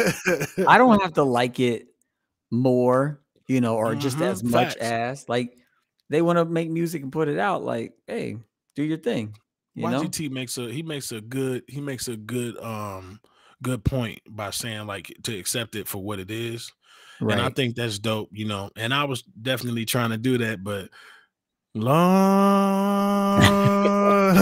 [0.67, 1.87] I don't have to like it
[2.51, 4.81] more, you know, or just Mhm, as much facts.
[4.81, 5.57] as like
[6.11, 7.65] they want to make music and put it out.
[7.65, 8.37] Like, hey,
[8.75, 9.37] do your thing.
[9.75, 13.21] You know, YGT makes a he makes a good he makes a good um
[13.63, 16.73] good point by saying like to accept it for what it is.
[17.21, 18.71] And I think that's dope, you know.
[18.77, 20.91] And I was definitely trying to do that, but
[21.75, 23.43] Lord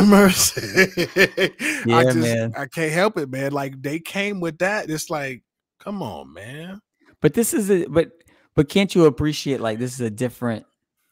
[0.06, 0.86] mercy.
[1.86, 2.54] Yeah, I just man.
[2.56, 3.52] I can't help it, man.
[3.52, 4.88] Like they came with that.
[4.88, 5.42] It's like,
[5.78, 6.80] come on, man.
[7.20, 8.10] But this is a but
[8.54, 10.64] but can't you appreciate like this is a different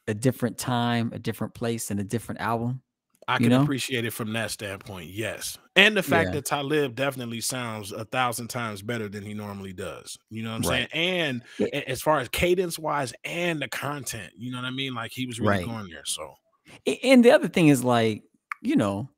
[0.09, 2.83] a different time, a different place, and a different album?
[3.29, 3.62] I You can know?
[3.62, 5.57] appreciate it from that standpoint, yes.
[5.77, 6.35] And the fact Yeah.
[6.41, 10.19] that Talib definitely sounds a thousand times better than he normally does.
[10.29, 10.88] You know what I'm Right.
[10.93, 11.15] saying?
[11.21, 11.81] And Yeah.
[11.87, 14.95] as far as cadence wise and the content, you know what I mean?
[14.95, 15.65] Like he was really Right.
[15.67, 16.05] going there.
[16.05, 16.35] So
[17.05, 18.25] And the other thing is like,
[18.61, 19.09] you know,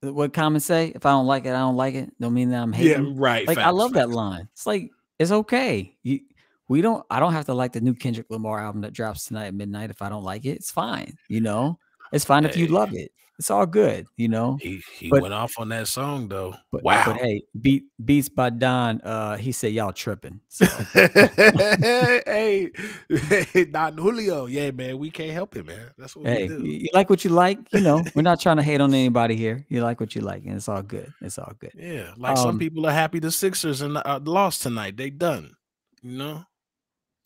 [0.00, 2.10] what comments say, if I don't like it, I don't like it.
[2.20, 3.04] Don't mean that I'm hating.
[3.04, 3.46] yeah, right.
[3.46, 4.48] like I facts, love that line.
[4.52, 5.96] It's like it's okay.
[6.04, 6.20] You
[6.70, 9.46] we don't I don't have to like the new Kendrick Lamar album that drops tonight
[9.46, 10.50] at midnight if I don't like it.
[10.50, 11.80] It's fine, you know.
[12.12, 13.10] It's fine if you love it.
[13.40, 14.56] It's all good, you know.
[14.60, 16.54] He he But- went off on that song though.
[16.70, 17.02] But, wow.
[17.06, 19.00] but hey, beat beats by Don.
[19.00, 20.40] Uh, he said y'all tripping.
[20.46, 22.70] So hey,
[23.08, 24.46] hey, Don Julio.
[24.46, 24.98] Yeah, man.
[24.98, 25.90] We can't help it, man.
[25.98, 26.66] That's what hey, we do.
[26.66, 27.58] you like what you like.
[27.72, 29.66] You know, we're not trying to hate on anybody here.
[29.68, 31.12] You like what you like, and it's all good.
[31.20, 31.72] It's all good.
[31.74, 32.12] Yeah.
[32.16, 34.96] Like some Um, people are happy the Sixers and uh, lost tonight.
[34.96, 35.56] They done.
[36.02, 36.44] You know?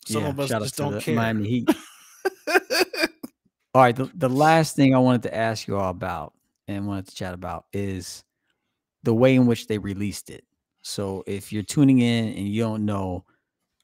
[0.05, 1.15] Some yeah, of us just don't the care.
[1.15, 1.69] Miami Heat.
[3.73, 6.33] All right, the, the last thing I wanted to ask you all about
[6.69, 8.23] and wanted to chat about is
[9.03, 10.45] the way in which they released it.
[10.81, 13.25] So if you're tuning in and you don't know,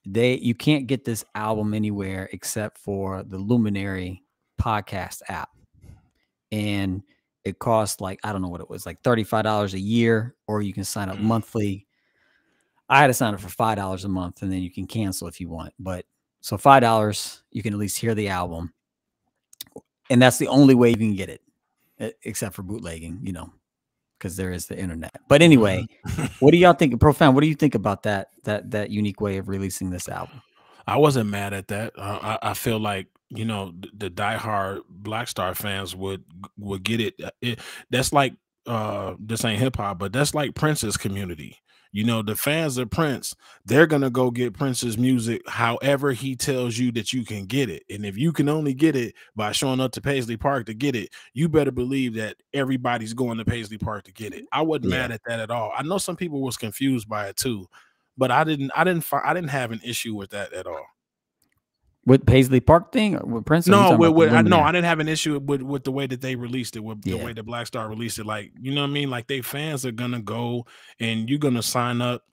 [0.05, 4.23] they you can't get this album anywhere except for the Luminary
[4.61, 5.49] podcast app.
[6.53, 7.03] And
[7.43, 10.73] it costs like I don't know what it was, like $35 a year, or you
[10.73, 11.23] can sign up Mm.
[11.23, 11.85] monthly.
[12.87, 15.27] I had to sign up for five dollars a month, and then you can cancel
[15.27, 15.73] if you want.
[15.79, 16.05] But
[16.41, 18.73] so five dollars, you can at least hear the album,
[20.09, 23.53] and that's the only way you can get it, except for bootlegging, you know,
[24.17, 25.15] because there is the internet.
[25.27, 25.85] But anyway,
[26.39, 27.35] what do y'all think, Profound?
[27.35, 30.41] What do you think about that that that unique way of releasing this album?
[30.87, 31.93] I wasn't mad at that.
[31.97, 36.23] Uh, I, I feel like you know the, the diehard Black Star fans would
[36.57, 37.15] would get it.
[37.23, 37.59] Uh, it
[37.91, 38.33] that's like
[38.65, 41.57] uh this ain't hip hop, but that's like Prince's community.
[41.93, 46.77] You know, the fans of Prince, they're gonna go get Prince's music however he tells
[46.77, 47.83] you that you can get it.
[47.89, 50.95] And if you can only get it by showing up to Paisley Park to get
[50.95, 54.45] it, you better believe that everybody's going to Paisley Park to get it.
[54.53, 54.99] I wasn't Yeah.
[55.01, 55.73] mad at that at all.
[55.77, 57.67] I know some people was confused by it too,
[58.17, 58.71] but I didn't.
[58.75, 59.05] I didn't.
[59.11, 60.85] I didn't have an issue with that at all.
[62.05, 63.67] With Paisley Park thing or with Prince?
[63.67, 66.19] No, with, with, I, no, I didn't have an issue with with the way that
[66.19, 68.25] they released it, with the way that Black Star released it.
[68.25, 69.11] Like, you know what I mean?
[69.11, 70.65] Like, they fans are gonna go
[70.99, 72.23] and you're gonna sign up,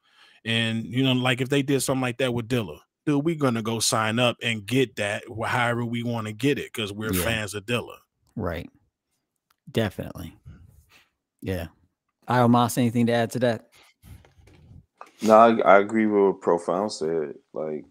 [0.44, 3.60] and you know, like if they did something like that with Dilla, dude, we're gonna
[3.60, 7.22] go sign up and get that however we want to get it because we're Yeah.
[7.24, 7.96] fans of Dilla.
[8.36, 8.70] Right.
[9.70, 10.34] Definitely.
[11.42, 11.66] Yeah.
[12.26, 13.68] Iomos, anything to add to that?
[15.22, 17.34] No, I, I agree with what Profound said.
[17.52, 17.84] Like,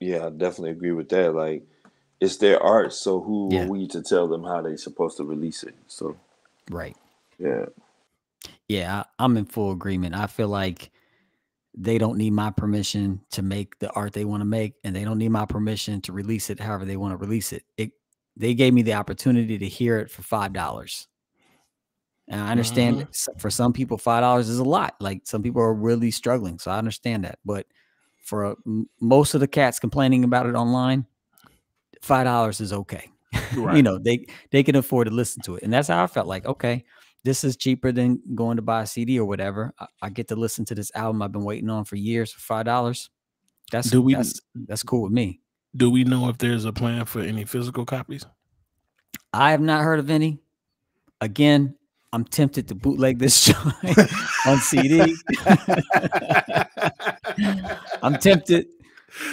[0.00, 1.34] yeah, I definitely agree with that.
[1.34, 1.64] Like,
[2.20, 3.64] it's their art, so who Yeah.
[3.64, 5.74] are we to tell them how they're supposed to release it?
[5.86, 6.16] So,
[6.70, 6.96] Right.
[7.38, 7.66] yeah,
[8.68, 10.14] Yeah, I, I'm in full agreement.
[10.14, 10.90] I feel like
[11.74, 15.04] they don't need my permission to make the art they want to make, and they
[15.04, 17.64] don't need my permission to release it however they want to release it.
[17.76, 17.92] It
[18.36, 21.08] they gave me the opportunity to hear it for five dollars.
[22.28, 23.08] And I understand mm-hmm.
[23.08, 24.96] s- for some people, five dollars is a lot.
[25.00, 27.38] Like some people are really struggling, so I understand that.
[27.44, 27.66] But
[28.28, 31.06] for uh, m- most of the cats complaining about it online,
[32.02, 33.10] five dollars is okay.
[33.76, 36.26] you know, they they can afford to listen to it, and that's how I felt.
[36.26, 36.84] Like, okay,
[37.24, 39.72] this is cheaper than going to buy a CD or whatever.
[39.78, 42.40] I, I get to listen to this album I've been waiting on for years for
[42.40, 43.10] five dollars.
[43.72, 45.40] That's Do we- that's that's cool with me.
[45.76, 48.24] Do we know if there's a plan for any physical copies?
[49.32, 50.40] I have not heard of any.
[51.20, 51.74] Again,
[52.12, 53.98] I'm tempted to bootleg this joint
[54.46, 55.14] on CD.
[58.02, 58.66] I'm tempted,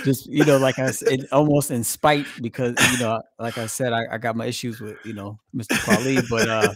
[0.04, 3.94] just you know, like I said, almost in spite because you know, like I said,
[3.94, 5.78] I, I got my issues with you know Mr.
[5.86, 6.74] Kweli, but uh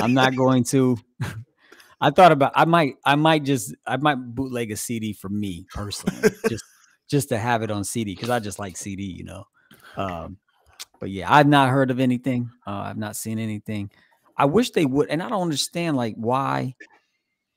[0.00, 0.96] I'm not going to.
[2.00, 5.66] I thought about I might I might just I might bootleg a CD for me
[5.72, 6.64] personally, just
[7.08, 9.44] just to have it on CD because I just like CD, you know.
[9.96, 10.38] Um,
[10.98, 12.50] but yeah, I've not heard of anything.
[12.66, 13.90] Uh, I've not seen anything.
[14.36, 16.74] I wish they would, and I don't understand like why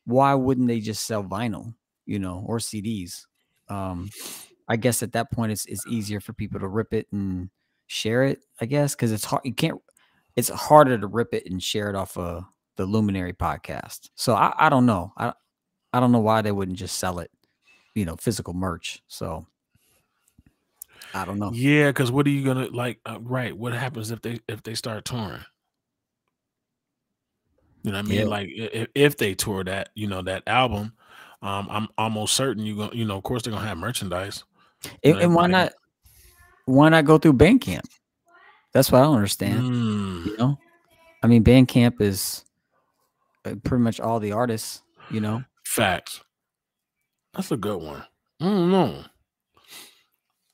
[0.05, 1.73] why wouldn't they just sell vinyl,
[2.05, 3.25] you know, or CDs?
[3.69, 4.09] Um,
[4.67, 7.49] I guess at that point it's it's easier for people to rip it and
[7.87, 9.79] share it, I guess, because it's hard you can't
[10.35, 12.43] it's harder to rip it and share it off of
[12.75, 14.09] the Luminary podcast.
[14.15, 15.13] So I, I don't know.
[15.17, 15.33] I
[15.93, 17.31] I don't know why they wouldn't just sell it,
[17.93, 19.01] you know, physical merch.
[19.07, 19.47] So
[21.13, 21.51] I don't know.
[21.53, 22.99] Yeah, because what are you gonna like?
[23.05, 25.45] Uh, right, what happens if they if they start touring?
[27.85, 28.19] You know what I mean?
[28.21, 28.25] Yeah.
[28.25, 30.93] Like if, if they tour that, you know, that album,
[31.43, 34.43] um, I'm almost certain you going you know, of course they're gonna have merchandise.
[35.03, 35.73] And, and why not
[36.65, 37.85] why not go through Bandcamp?
[38.73, 39.61] That's what I don't understand.
[39.61, 40.59] Mm, You know,
[41.21, 42.43] I mean, Bandcamp is
[43.45, 44.81] uh, pretty much all the artists.
[45.11, 46.21] You know, facts.
[47.35, 48.03] That's a good one.
[48.41, 49.03] I don't know.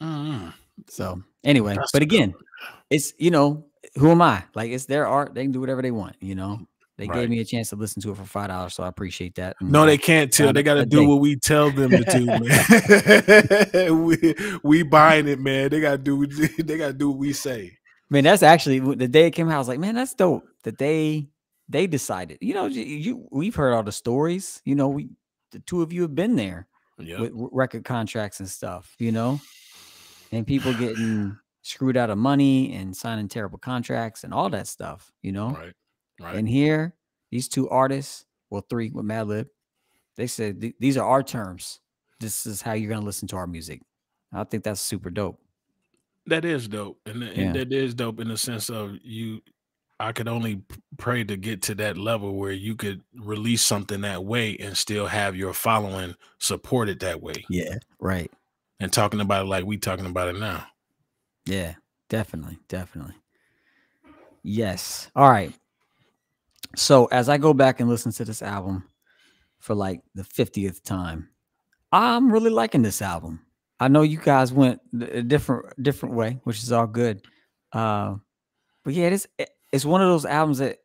[0.04, 0.54] Mm,
[0.90, 2.34] so anyway, That's but again,
[2.90, 4.44] it's you know, who am I?
[4.54, 6.18] Like, it's their art; they can do whatever they want.
[6.20, 6.68] You know,
[7.02, 7.22] they Right.
[7.22, 9.56] gave me a chance to listen to it for five dollars, so I appreciate that.
[9.60, 10.54] and No, uh, they can't tell.
[10.54, 11.06] They got to do day.
[11.08, 12.26] what we tell them to do,
[13.82, 14.06] man.
[14.06, 15.70] we we buying it, man.
[15.72, 16.28] They got to do.
[16.64, 17.76] They got to do what we say.
[18.12, 19.56] Man, that's actually the day it came out.
[19.56, 21.28] I was like, man, that's dope that they
[21.70, 22.38] they decided.
[22.40, 24.62] You know, you, you we've heard all the stories.
[24.64, 25.10] You know, we
[25.52, 26.68] the two of you have been there
[27.00, 28.94] Yeah, with record contracts and stuff.
[29.00, 29.40] You know,
[30.32, 35.12] and people getting screwed out of money and signing terrible contracts and all that stuff.
[35.24, 35.74] You know, right,
[36.22, 36.36] right.
[36.36, 36.94] and here
[37.32, 39.48] these two artists, well, three with Madlib,
[40.18, 41.80] they said these are our terms.
[42.20, 43.82] This is how you're gonna listen to our music.
[44.34, 45.40] I think that's super dope.
[46.28, 47.52] That is dope, and, th- Yeah.
[47.54, 49.42] that is dope in the sense of you.
[50.00, 50.62] I could only
[50.98, 55.06] pray to get to that level where you could release something that way and still
[55.06, 58.32] have your following support it that way, Yeah, right.
[58.80, 60.66] and talking about it like we talking about it now.
[61.46, 61.76] Yeah,
[62.10, 63.14] definitely, definitely.
[64.44, 65.10] Yes.
[65.16, 65.54] All right.
[66.76, 68.86] So as I go back and listen to this album
[69.60, 71.30] for like the 50th time,
[71.92, 73.42] I'm really liking this album.
[73.80, 77.26] I know you guys went a different different way, which is all good.
[77.74, 78.16] Uh,
[78.84, 79.28] but yeah, it's
[79.72, 80.78] it's one of those albums that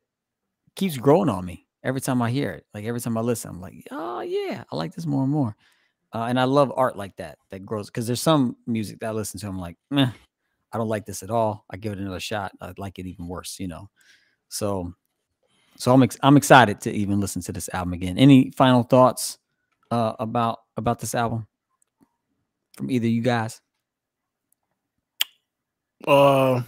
[0.77, 2.67] keeps growing on me every time I hear it.
[2.75, 5.55] Like every time I listen, I'm like, oh yeah, I like this more and more.
[6.13, 9.13] Uh, and I love art like that that grows because there's some music that I
[9.13, 9.49] listen to.
[9.49, 9.77] I'm like,
[10.73, 11.65] I don't like this at all.
[11.71, 12.53] I give it another shot.
[12.61, 13.89] I like it even worse, you know.
[14.49, 14.95] So,
[15.79, 18.19] so I'm ex- I'm excited to even listen to this album again.
[18.19, 19.39] Any final thoughts
[19.91, 21.47] uh, about about this album
[22.77, 23.61] from either you guys?
[26.07, 26.63] Uh,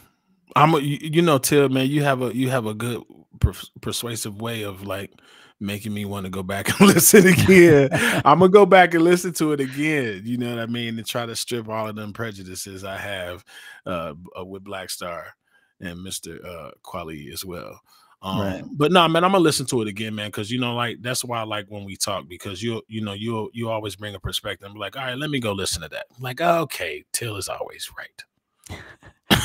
[0.57, 3.03] I'm a, you, know, Till man, you have a you have a good
[3.40, 5.12] pers- persuasive way of like
[5.61, 7.88] making me want to go back and listen again.
[8.25, 10.23] I'm gonna go back and listen to it again.
[10.25, 13.44] You know what I mean, and try to strip all of them prejudices I have
[13.87, 15.27] uh, uh, with Black Star
[15.81, 17.81] and Mister uh, Kweli as well.
[18.20, 18.64] Um, Right.
[18.72, 21.24] But no, man, I'm gonna listen to it again, man, because you know, like that's
[21.24, 24.20] why I like when we talk because you you know you you always bring a
[24.20, 24.68] perspective.
[24.68, 26.07] I'm like, all right, let me go listen to that.
[26.16, 28.24] I'm like, okay, Till is always right.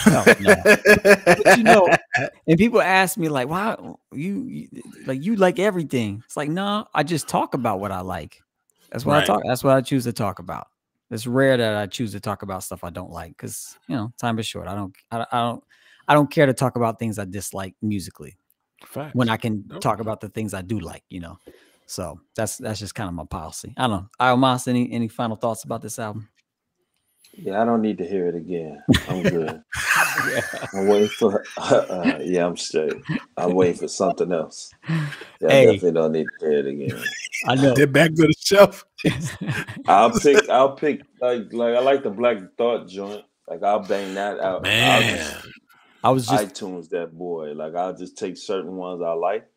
[0.08, 0.56] No, no.
[0.64, 1.96] But you know,
[2.48, 3.78] and people ask me like, "Why
[4.12, 4.68] you, you
[5.06, 8.42] like you like everything?" It's like, no, I just talk about what I like.
[8.92, 9.44] That's what I talk.
[9.46, 10.68] That's what I choose to talk about.
[11.12, 14.12] It's rare that I choose to talk about stuff I don't like because you know
[14.20, 14.68] time is short.
[14.68, 14.96] I don't.
[15.12, 15.64] I, I don't.
[16.08, 18.36] I don't care to talk about things I dislike musically
[18.86, 19.16] Facts.
[19.16, 19.82] when I can Nope.
[19.82, 21.04] talk about the things I do like.
[21.10, 21.40] You know,
[21.86, 23.74] so that's that's just kind of my policy.
[23.78, 24.10] I don't know.
[24.20, 26.30] Almas, any any final thoughts about this album?
[27.36, 28.84] Yeah, I don't need to hear it again.
[29.10, 29.60] I'm good.
[30.74, 31.44] I'm waiting for.
[31.58, 32.94] Uh, yeah, I'm straight.
[33.38, 34.72] I'm waiting for something else.
[34.88, 35.08] Yeah,
[35.50, 35.62] Hey.
[35.62, 37.04] I definitely don't need to hear it again.
[37.48, 37.74] I know.
[37.76, 38.86] Get back to the shelf.
[39.88, 40.48] I'll pick.
[40.50, 41.02] I'll pick.
[41.20, 43.24] Like, like I like the Black Thought joint.
[43.48, 44.58] Like I'll bang that out.
[44.58, 45.48] I'll Man, just
[46.04, 47.54] I was just iTunes that boy.
[47.54, 49.48] Like I'll just take certain ones I like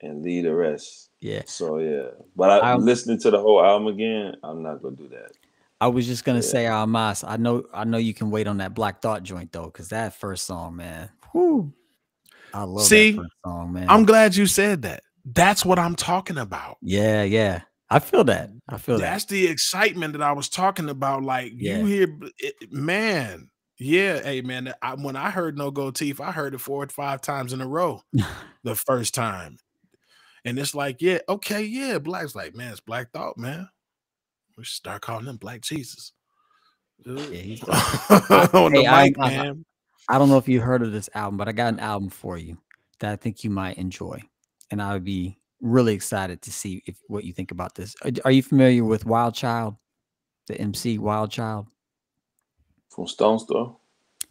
[0.00, 1.10] and leave the rest.
[1.20, 1.42] yeah.
[1.46, 5.08] So yeah, but I, I'm- listening to the whole album again, I'm not gonna do
[5.08, 5.32] that.
[5.80, 6.44] I was just gonna Yeah.
[6.44, 7.24] Uh, say Almas.
[7.24, 10.14] I know I know you can wait on that Black Thought joint though, because that
[10.14, 11.10] first song, man.
[11.34, 11.72] Whoo.
[12.54, 13.88] I love See, that first song, man.
[13.90, 15.02] I'm glad you said that.
[15.26, 16.76] That's what I'm talking about.
[16.80, 17.62] yeah, yeah.
[17.90, 18.50] I feel that.
[18.68, 19.02] I feel that.
[19.04, 21.22] That's the excitement that I was talking about.
[21.22, 21.78] Like Yeah.
[21.78, 23.48] you hear, it, man.
[23.78, 24.72] Yeah, hey man.
[24.82, 27.60] I, when I heard No Go Teeth, I heard it four or five times in
[27.60, 28.02] a row.
[28.62, 29.56] the first time,
[30.44, 31.98] And it's like, yeah, okay, yeah.
[31.98, 33.68] Black's like, man, it's Black Thought, man.
[34.56, 36.12] We should start calling them Black Jesus.
[37.04, 37.12] Yeah,
[38.54, 39.64] on the Hey, I- mic, I- man.
[40.08, 42.36] I don't know if you heard of this album, but I got an album for
[42.36, 42.58] you
[43.00, 44.20] that I think you might enjoy,
[44.70, 47.96] and I would be really excited to see if what you think about this.
[48.04, 49.76] Uh, are, are you familiar with Wild Child,
[50.46, 51.68] the MC Wild Child?
[52.94, 53.78] From Stones Throw.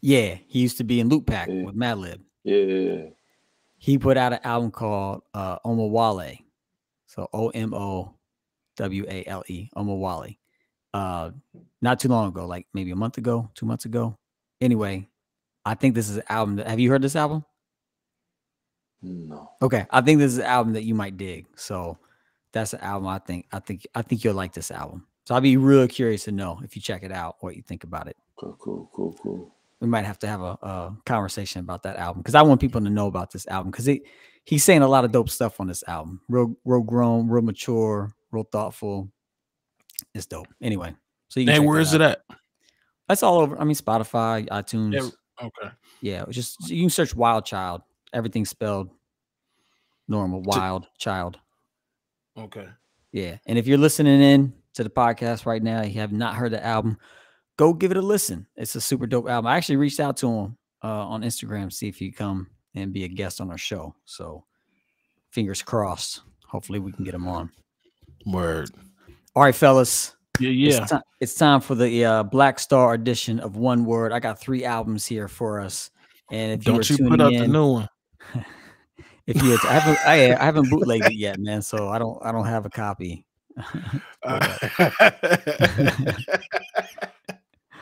[0.01, 1.63] Yeah, he used to be in Loop Pack Yeah.
[1.63, 2.19] with Madlib.
[2.43, 3.05] Yeah, yeah, yeah.
[3.77, 6.39] He put out an album called uh, Omowale,
[7.07, 8.13] so O M O
[8.77, 10.37] W A L E, Omowale.
[10.93, 11.31] Uh,
[11.81, 14.17] not too long ago, like maybe a month ago, two months ago.
[14.61, 15.09] Anyway,
[15.65, 16.55] I think this is an album.
[16.57, 17.43] That, have you heard this album?
[19.01, 19.51] No.
[19.61, 21.45] Okay, I think this is an album that you might dig.
[21.55, 21.97] So
[22.53, 25.05] that's an album I think I think I think you'll like this album.
[25.25, 27.83] So I'd be real curious to know if you check it out what you think
[27.83, 28.17] about it.
[28.43, 29.55] Cool, cool, cool, cool.
[29.79, 32.81] We might have to have a, a conversation about that album because I want people
[32.81, 34.01] to know about this album because he
[34.43, 36.21] he's saying a lot of dope stuff on this album.
[36.29, 39.09] Real real grown, real mature, real thoughtful.
[40.13, 40.47] It's dope.
[40.61, 40.93] Anyway,
[41.29, 42.23] so you can Hey, check where it at?
[43.07, 43.59] That's all over.
[43.59, 44.93] I mean, Spotify, iTunes.
[44.93, 45.73] Yeah, okay.
[46.01, 47.81] Yeah, it's just you can search Wild Child.
[48.13, 48.89] Everything spelled
[50.07, 50.41] normal.
[50.41, 51.39] Wild Child.
[52.37, 52.67] Okay.
[53.11, 53.37] Yeah.
[53.45, 56.65] And if you're listening in to the podcast right now, you have not heard the
[56.65, 56.97] album,
[57.57, 58.47] go give it a listen.
[58.55, 59.47] It's a super dope album.
[59.47, 63.03] I actually reached out to him uh, on Instagram, see if he'd come and be
[63.03, 63.95] a guest on our show.
[64.05, 64.45] So
[65.31, 66.21] fingers crossed.
[66.47, 67.51] Hopefully we can get him on.
[68.25, 68.71] Word.
[69.35, 70.15] All right, fellas.
[70.39, 70.81] Yeah, yeah.
[70.81, 74.11] It's, ti- it's time for the uh, Black Star edition of One Word.
[74.11, 75.91] I got three albums here for us.
[76.31, 77.89] And if Don't you, you put out the new one.
[79.27, 81.61] if you, I haven't, I, I haven't bootlegged it yet, man.
[81.61, 83.25] So I don't, I don't have a copy.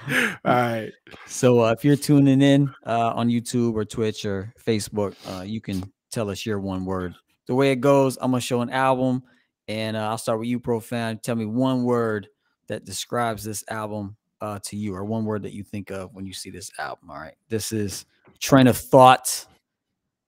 [0.12, 0.92] All right.
[1.28, 5.62] So uh, if you're tuning in uh, on YouTube or Twitch or Facebook, uh, you
[5.62, 7.16] can tell us your one word.
[7.48, 9.24] The way it goes, I'm gonna show an album,
[9.68, 11.24] and uh, I'll start with you, Profound.
[11.24, 12.28] Tell me one word
[12.68, 16.26] that describes this album uh, to you, or one word that you think of when
[16.26, 17.10] you see this album.
[17.12, 18.06] All right, this is
[18.40, 19.46] "Train of Thought"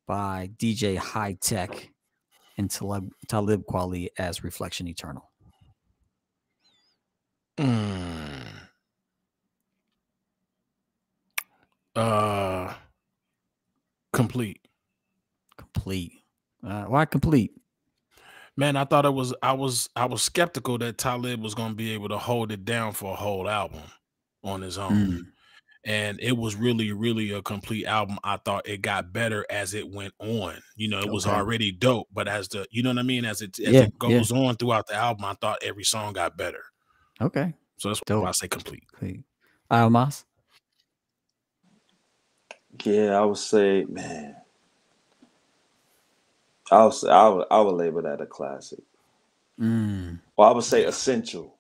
[0.08, 1.90] by DJ Hi-Tek
[2.58, 5.32] and Talib, Talib Kweli as "Reflection Eternal."
[7.58, 8.33] Mm.
[11.96, 12.74] Uh,
[14.12, 14.62] complete.
[15.58, 16.14] Complete.
[16.66, 17.52] Uh, why complete?
[18.56, 19.34] Man, I thought it was.
[19.42, 19.90] I was.
[19.96, 23.12] I was skeptical that Talib was going to be able to hold it down for
[23.14, 23.82] a whole album
[24.44, 25.22] on his own, Mm.
[25.86, 28.20] and it was really, really a complete album.
[28.24, 30.56] I thought it got better as it went on.
[30.76, 33.42] You know, it was already dope, but as the, you know what I mean, as
[33.42, 34.10] it as Yeah, it yeah.
[34.10, 36.64] goes on throughout the album, I thought every song got better.
[37.22, 37.54] Okay.
[37.78, 38.24] So that's Dope.
[38.24, 38.84] why I say complete.
[38.92, 39.24] Complete.
[39.72, 40.26] Almas.
[42.84, 44.36] Yeah, I would say, man.
[46.72, 48.80] I would say, I would, I would label that a classic.
[49.60, 50.20] Mm.
[50.36, 51.56] Well, I would say essential.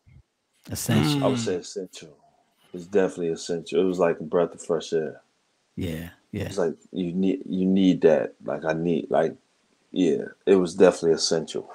[0.71, 1.23] Essential.
[1.23, 1.45] I would Mm.
[1.45, 2.17] say essential.
[2.73, 3.79] It's definitely essential.
[3.79, 5.21] It was like a breath of fresh air.
[5.75, 6.09] Yeah.
[6.31, 6.45] Yeah.
[6.45, 8.33] It's like you need you need that.
[8.43, 9.35] Like I need like
[9.91, 11.71] yeah, it was definitely essential.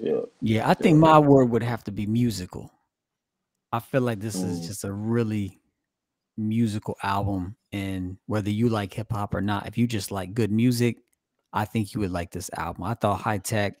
[0.00, 0.22] Yeah.
[0.40, 0.68] Yeah.
[0.68, 2.72] I think my word would have to be musical.
[3.72, 4.66] I feel like this is Mm.
[4.66, 5.60] just a really
[6.38, 7.56] musical album.
[7.72, 10.98] And whether you like hip hop or not, if you just like good music,
[11.52, 12.84] I think you would like this album.
[12.84, 13.74] I thought Hi-Tek,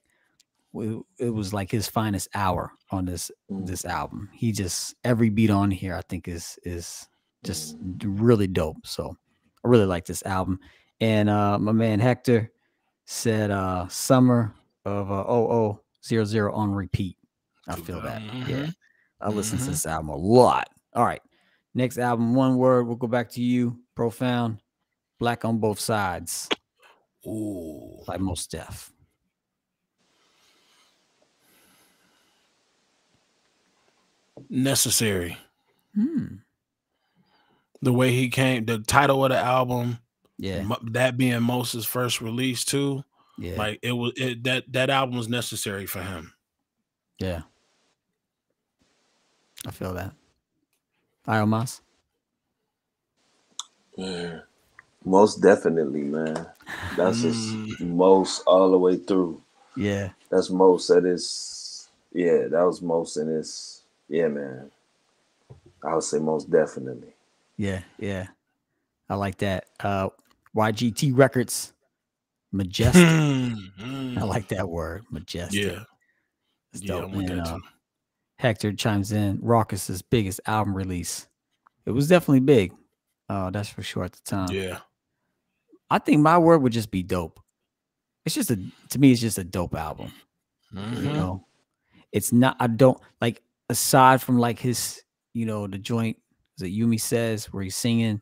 [0.74, 3.66] it was like his finest hour on this Mm.
[3.66, 4.28] this album.
[4.34, 7.08] He just every beat on here, I think is is
[7.44, 8.86] just really dope.
[8.86, 9.16] So
[9.64, 10.60] I really like this album.
[11.00, 12.52] And uh my man Hector
[13.06, 14.54] said uh summer
[14.84, 17.16] of uh 0000 on repeat.
[17.66, 18.22] I feel that.
[18.46, 18.56] Yeah.
[18.66, 18.74] Mhm.
[19.20, 19.68] I listen to Mhm.
[19.68, 20.68] this album a lot.
[20.94, 21.22] All right.
[21.78, 22.88] Next album, one word.
[22.88, 23.78] We'll go back to you.
[23.94, 24.58] Profound.
[25.20, 26.48] Black on both sides
[27.24, 28.02] Ooh.
[28.04, 28.90] by Mos Def.
[34.50, 35.38] Necessary.
[35.94, 36.38] Hmm.
[37.80, 40.00] The way he came, the title of the album,
[40.36, 40.68] Yeah.
[40.82, 43.04] That being Mos's first release too.
[43.38, 43.54] Yeah.
[43.56, 46.32] Like it was it, that that album was necessary for him.
[47.20, 47.42] yeah.
[49.64, 50.17] I feel that.
[51.28, 51.80] Iomos.
[53.96, 54.40] Yeah.
[55.04, 56.46] Most definitely, man.
[56.96, 57.80] That's just Mm.
[57.96, 59.40] most all the way through.
[59.76, 60.10] Yeah.
[60.30, 64.70] That's most that is yeah, that was most in this yeah, man.
[65.82, 67.12] I would say most definitely.
[67.56, 67.82] Yeah.
[67.98, 68.28] Yeah.
[69.08, 69.66] I like that.
[69.80, 70.08] Uh
[70.56, 71.72] YGT Records.
[72.52, 73.02] Majestic.
[74.16, 75.04] I like that word.
[75.10, 75.62] Majestic.
[75.62, 75.84] Yeah.
[76.72, 77.36] Yeah, I dope, want man.
[77.38, 77.62] that Uh, too.
[78.38, 79.38] Hector chimes in.
[79.38, 81.26] Rawkus's biggest album release.
[81.86, 82.72] It was definitely big.
[83.28, 84.50] Uh, that's for sure at the time.
[84.52, 84.78] Yeah.
[85.90, 87.40] I think my word would just be dope.
[88.26, 88.58] it's just a
[88.90, 90.12] to me, it's just a dope album.
[90.72, 91.14] You Mhm.
[91.14, 91.46] know,
[92.12, 92.56] it's not.
[92.60, 96.18] I don't like aside from like his, you know, the joint
[96.58, 98.20] that Umi says where he's singing.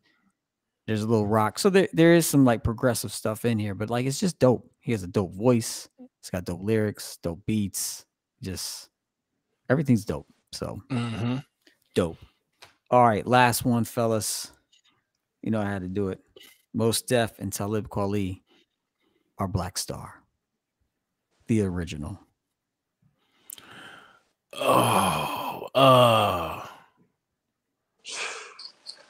[0.87, 3.91] There's a little rock, so there there is some like progressive stuff in here, but
[3.91, 4.71] like it's just dope.
[4.79, 5.89] He has a dope voice.
[6.21, 8.07] It's got dope lyrics, dope beats.
[8.41, 8.89] Just
[9.69, 10.27] everything's dope.
[10.53, 11.45] So Mhm.
[11.95, 12.19] dope.
[12.91, 14.53] All right, last one, fellas.
[15.43, 16.21] You know I had to do it.
[16.75, 18.43] Mos Def and Talib Kweli
[19.39, 20.23] are Black Star,
[21.47, 22.19] the original.
[24.53, 26.67] Oh, uh,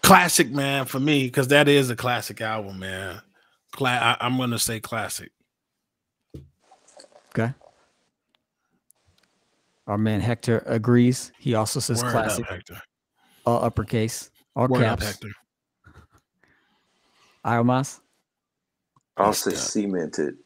[0.02, 3.20] classic, man, for me, because that is a classic album, man.
[3.72, 5.30] Cla- I, am gonna say classic.
[7.30, 7.52] Okay.
[9.86, 11.32] Our man Hector agrees.
[11.38, 12.82] He also says Word classic, up, Hector.
[13.44, 15.06] all uppercase, all Word up, caps.
[15.06, 15.30] Hector.
[17.44, 18.00] Iomos.
[19.16, 20.36] I'll say cemented.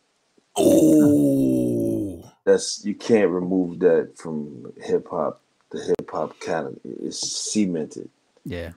[0.56, 5.40] Oh, That's you can't remove that from hip hop.
[5.70, 8.10] The hip hop canon It's cemented.
[8.44, 8.72] Yeah.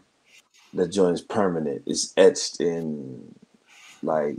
[0.74, 1.84] That joint is permanent.
[1.86, 3.36] It's etched in,
[4.02, 4.38] like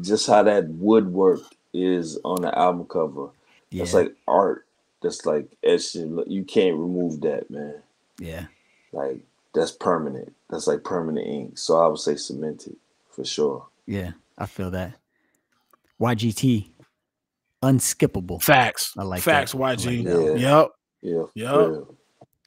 [0.00, 1.40] just how that woodwork
[1.72, 3.28] is on the album cover.
[3.70, 3.84] Yeah.
[3.84, 4.66] That's like art.
[5.02, 5.96] That's like etched.
[5.96, 7.82] In, you can't remove that, man.
[8.18, 8.46] yeah.
[8.92, 9.20] Like
[9.54, 10.34] that's permanent.
[10.50, 11.58] That's like permanent ink.
[11.58, 12.76] So I would say cemented
[13.10, 13.66] for sure.
[13.86, 14.12] Yeah.
[14.38, 14.94] I feel that.
[16.00, 16.70] YGT.
[17.62, 18.42] Unskippable.
[18.42, 18.94] facts.
[18.96, 19.52] I like facts.
[19.52, 19.62] that.
[19.62, 20.04] I YG.
[20.04, 20.38] that.
[20.38, 20.68] Yep.
[21.02, 21.22] Yeah.
[21.34, 21.54] Yup.
[21.54, 21.96] for real.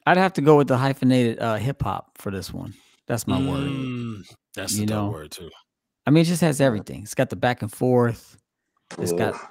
[0.06, 2.74] I'd have to go with the hyphenated uh, hip hop for this one.
[3.06, 3.70] That's my word.
[3.70, 4.22] Mm,
[4.54, 5.50] That's You the know, word too.
[6.06, 7.02] I mean, it just has everything.
[7.02, 8.36] It's got the back and forth.
[8.98, 9.18] It's Yeah.
[9.30, 9.50] got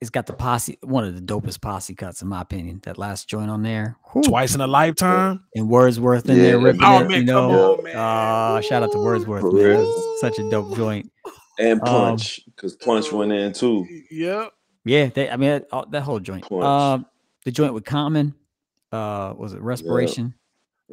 [0.00, 2.80] it's it's got the posse, one of the dopest posse cuts in my opinion.
[2.84, 4.22] That last joint on there, Whew.
[4.22, 5.44] Twice in a lifetime.
[5.54, 6.42] and Wordsworth in Yeah.
[6.42, 7.08] there ripping Oh it.
[7.08, 7.96] man, you know, on, man.
[7.96, 9.52] uh, shout out to Wordsworth, man.
[9.52, 10.16] real.
[10.20, 11.10] Such a dope joint.
[11.58, 13.86] and Um, punch because punch went in too.
[14.10, 14.52] Yep.
[14.86, 16.48] Yeah, they, I mean that, that whole joint.
[16.48, 16.64] Punch.
[16.64, 17.06] Um,
[17.44, 18.34] the joint with Common,
[18.92, 20.34] uh, was it Respiration?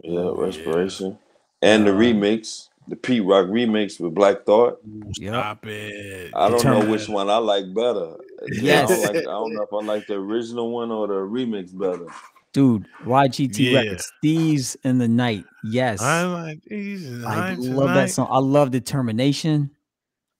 [0.03, 0.45] Yeah, Oh, yeah.
[0.45, 1.17] respiration
[1.61, 4.79] and the Uh, remix, the Pete Rock remix with Black Thought.
[5.19, 5.33] Yep.
[5.33, 6.31] Stop it.
[6.35, 8.15] I don't know which one I like better.
[8.51, 8.91] Yes.
[8.91, 11.77] I don't, like, I don't know if I like the original one or the remix
[11.77, 12.05] better.
[12.53, 13.79] Dude, YGT Yeah.
[13.81, 15.45] Records, Thieves in the Night.
[15.63, 16.01] Yes.
[16.01, 17.23] I like these.
[17.23, 18.27] I night love that song.
[18.31, 19.71] I love Determination.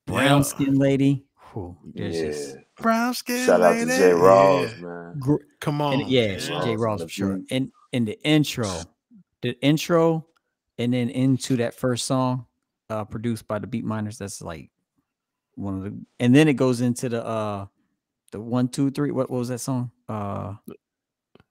[0.06, 0.41] Brown Yeah.
[0.43, 1.26] Skin Lady.
[1.54, 2.10] Whew, Yeah.
[2.10, 3.45] just Brown skin.
[3.45, 3.86] Shout out to.
[3.86, 4.12] J.
[4.12, 4.86] Rawls, Yeah.
[4.88, 5.16] man.
[5.20, 5.93] gr- Come on.
[6.02, 6.39] and yeah, man.
[6.39, 6.48] J.
[6.76, 7.38] Rawls Ross for sure.
[7.38, 7.52] beat.
[7.52, 8.70] And in the intro,
[9.41, 10.26] the intro,
[10.78, 12.45] and then into that first song,
[12.89, 14.18] uh, produced by the Beatminerz.
[14.18, 14.70] That's like
[15.56, 17.66] one of the, and then it goes into the uh,
[18.32, 19.11] the one, two, three.
[19.11, 19.91] What, what was that song?
[20.09, 20.53] Uh,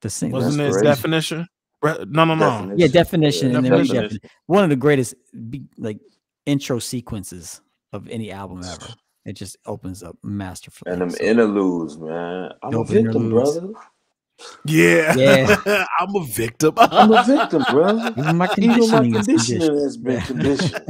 [0.03, 0.31] the sing.
[0.31, 1.47] Wasn't it definition?
[1.83, 2.49] Re- No, no, no.
[2.49, 2.79] Definition.
[2.79, 4.05] yeah, definition, Yeah, and then Definition.
[4.19, 4.31] redefinition.
[4.47, 5.15] One of the greatest,
[5.51, 5.99] be- like
[6.47, 7.61] intro sequences
[7.93, 8.93] of any album ever.
[9.25, 10.93] It just opens up masterfully.
[10.93, 12.51] And them So- interludes, man.
[12.63, 13.59] I'm Dope a victim, interludes.
[13.59, 13.73] brother.
[14.67, 15.15] Yeah.
[15.17, 15.85] Yeah.
[15.99, 16.75] I'm a victim.
[16.77, 18.13] I'm a victim, brother.
[18.19, 20.85] Even my Even my conditioning is conditioning has been conditioned.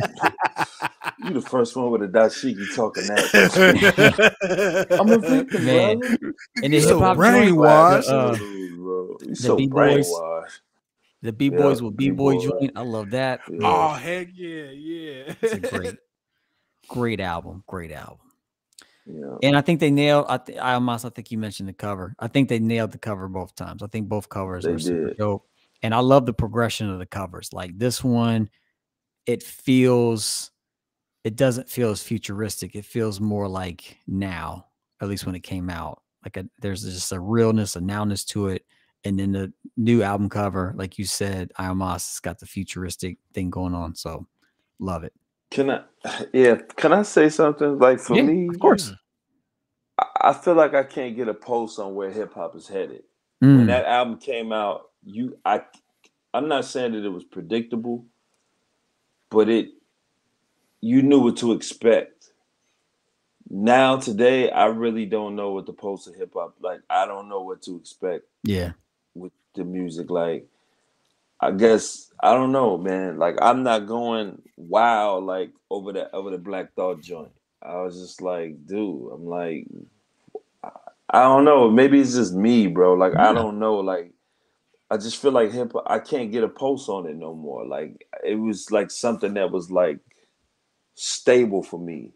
[1.25, 4.89] you the first one with a dashiki talking that.
[5.01, 5.99] I'm a victim, Man.
[6.01, 6.19] brother.
[6.62, 8.07] And the So hip hop joint, brainwashed.
[8.07, 9.17] the, uh, Interludes, bro.
[9.21, 10.09] You the so B-boys.
[10.11, 10.61] brainwashed.
[11.23, 12.59] the B boys Yeah, with B boy B-boy.
[12.61, 12.73] joint.
[12.77, 13.41] I love that.
[13.51, 13.59] Yeah.
[13.62, 15.35] oh heck yeah, yeah.
[15.43, 15.97] It's a great,
[16.89, 17.64] great album.
[17.67, 18.19] Great album.
[19.07, 19.37] Yeah.
[19.43, 20.27] And I think they nailed.
[20.29, 21.05] I, th- I almost.
[21.05, 22.14] I think you mentioned the cover.
[22.19, 23.83] I think they nailed the cover both times.
[23.83, 25.17] I think both covers They were super did.
[25.17, 25.47] dope.
[25.83, 27.53] And I love the progression of the covers.
[27.53, 28.51] Like this one,
[29.27, 30.51] it feels.
[31.27, 32.77] It doesn't feel as futuristic.
[32.77, 34.66] It feels more like now.
[35.01, 38.47] At least when it came out, like a, there's just a realness, a nowness to
[38.47, 38.64] it.
[39.03, 43.51] And then the new album cover, like you said, Iomos, it's got the futuristic thing
[43.51, 43.97] going on.
[43.97, 44.24] So
[44.79, 45.12] love it.
[45.51, 45.83] Can I?
[46.33, 46.59] Yeah.
[46.77, 47.81] Can I say something?
[47.81, 48.95] Like for Yeah, me, of course.
[50.20, 53.03] I, feel like I can't get a pulse on where hip hop is headed.
[53.41, 55.62] When Mm, that album came out, you, I,
[56.33, 58.07] I'm not saying that it was predictable,
[59.29, 59.70] but it,
[60.87, 62.30] you knew what to expect.
[63.51, 66.55] Now today, I really don't know what the pulse of hip hop.
[66.61, 68.72] Like I don't know what to expect yeah.
[69.14, 70.11] with the music.
[70.11, 70.47] Like,
[71.41, 73.18] I guess I don't know, man.
[73.18, 77.32] Like, I'm not going wow like over the over the Black Thought joint.
[77.62, 79.66] I was just like, dude, I'm like,
[81.11, 81.68] I, don't know.
[81.68, 82.95] Maybe it's just me, bro.
[82.95, 83.30] Like, Yeah.
[83.30, 83.76] I don't know.
[83.80, 84.12] Like,
[84.89, 85.72] I just feel like hip.
[85.87, 87.66] I can't get a pulse on it no more.
[87.66, 89.99] Like, it was like something that was like
[90.97, 92.11] stable for me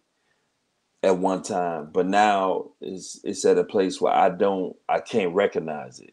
[1.02, 5.32] at one time, but now it's it's at a place where I don't, I can't
[5.34, 6.12] recognize it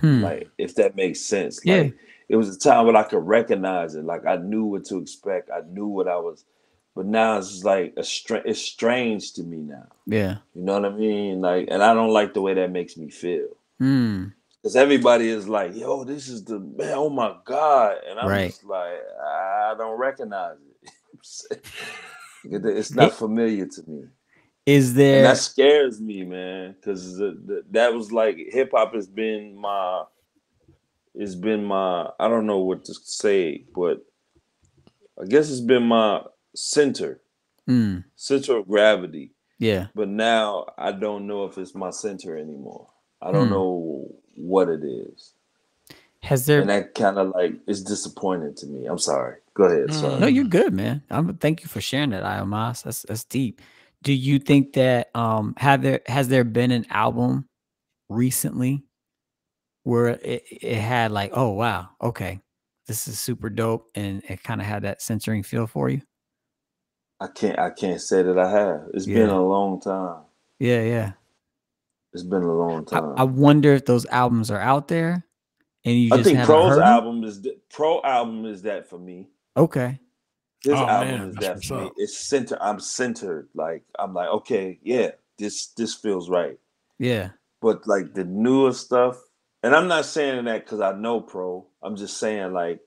[0.00, 0.22] Hmm.
[0.24, 1.82] like if that makes sense Yeah.
[1.82, 1.94] like
[2.28, 5.50] it was a time when i could recognize it like i knew what to expect
[5.50, 6.44] i knew what i was
[6.96, 9.86] but now it's like a str- it's strange to me now.
[10.06, 10.38] Yeah.
[10.54, 11.40] You know what I mean?
[11.40, 13.48] Like, and I don't like the way that makes me feel.
[13.80, 14.32] Mm.
[14.62, 17.96] Because everybody is like, yo, this is the man, oh my God.
[18.08, 18.46] And I'm Right.
[18.50, 20.73] just like, I don't recognize it.
[22.44, 24.04] It's not familiar to me.
[24.66, 26.74] Is And there that scares me, man.
[26.84, 30.04] Cause the, the, that was like hip hop has been my
[31.14, 34.04] it's been my I don't know what to say, but
[35.20, 36.22] I guess it's been my
[36.54, 37.20] center,
[37.68, 38.04] Mm.
[38.16, 39.32] center of gravity.
[39.58, 39.86] Yeah.
[39.94, 42.88] But now I don't know if it's my center anymore.
[43.22, 43.52] I don't Hmm.
[43.54, 45.34] know what it is.
[46.22, 48.86] Has there and that kind of like is disappointing to me.
[48.86, 49.36] I'm sorry.
[49.54, 49.92] Go ahead.
[49.94, 50.20] Sorry.
[50.20, 51.02] No, you're good, man.
[51.10, 52.82] I'm thank you for sharing that, Iomos.
[52.82, 53.60] That's that's deep.
[54.02, 57.48] Do you think that um have there has there been an album
[58.08, 58.84] recently
[59.84, 62.40] where it, it had like, oh wow, okay,
[62.86, 66.02] this is super dope, and it kind of had that censoring feel for you?
[67.20, 67.58] I can't.
[67.58, 68.88] I can't say that I have.
[68.92, 70.22] It's been a long time.
[70.58, 71.12] Yeah, yeah.
[72.12, 73.14] It's been a long time.
[73.16, 75.24] I wonder if those albums are out there,
[75.84, 79.28] and you I think Pro's album is Pro album is that for me.
[79.56, 80.00] Okay,
[80.64, 81.86] This Oh, album man, is that's that what's for me.
[81.86, 81.94] up.
[81.96, 82.58] It's center.
[82.62, 83.48] I'm centered.
[83.54, 86.58] Like I'm like okay, yeah, this this feels right.
[86.98, 87.30] yeah,
[87.62, 89.18] But like the newer stuff,
[89.62, 91.66] and I'm not saying that because I know Pro.
[91.82, 92.80] I'm just saying like,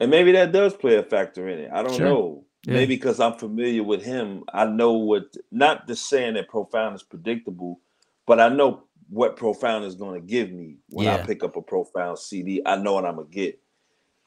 [0.00, 1.70] and maybe that does play a factor in it.
[1.72, 2.04] I don't Sure.
[2.04, 2.44] know.
[2.66, 2.74] Yeah.
[2.74, 5.34] Maybe because I'm familiar with him, I know what.
[5.52, 7.80] Not just saying that Profound is predictable,
[8.26, 11.62] but I know what Profound is going to give me when I pick up a
[11.62, 12.62] Profound CD.
[12.66, 13.60] I know what I'm gonna get.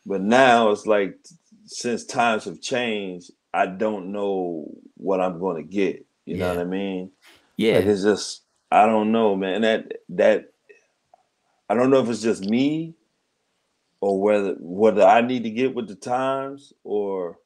[0.06, 1.18] But now it's like
[1.66, 6.06] since times have changed, I don't know what I'm going to get.
[6.26, 7.12] You know what I mean?
[7.58, 7.76] yeah.
[7.76, 8.42] Like it's just
[8.72, 9.62] I don't know, man.
[9.62, 10.54] That that
[11.70, 12.96] I don't know if it's just me
[14.02, 17.40] or whether whether I need to get with the times or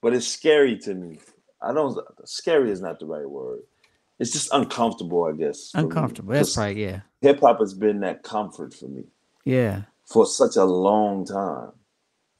[0.00, 1.18] but it's scary to me.
[1.60, 3.60] I don't scary is not the right word.
[4.18, 5.72] It's just uncomfortable, I guess.
[5.74, 6.32] Uncomfortable.
[6.32, 9.04] That's probably yeah, Hip hop has been that comfort for me
[9.44, 9.82] yeah.
[10.06, 11.72] for such a long time.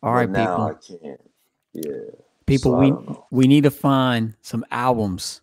[0.03, 0.63] All right, people.
[0.63, 1.21] I can't.
[1.73, 1.93] Yeah.
[2.47, 2.93] People, So we
[3.31, 5.41] we need to find some albums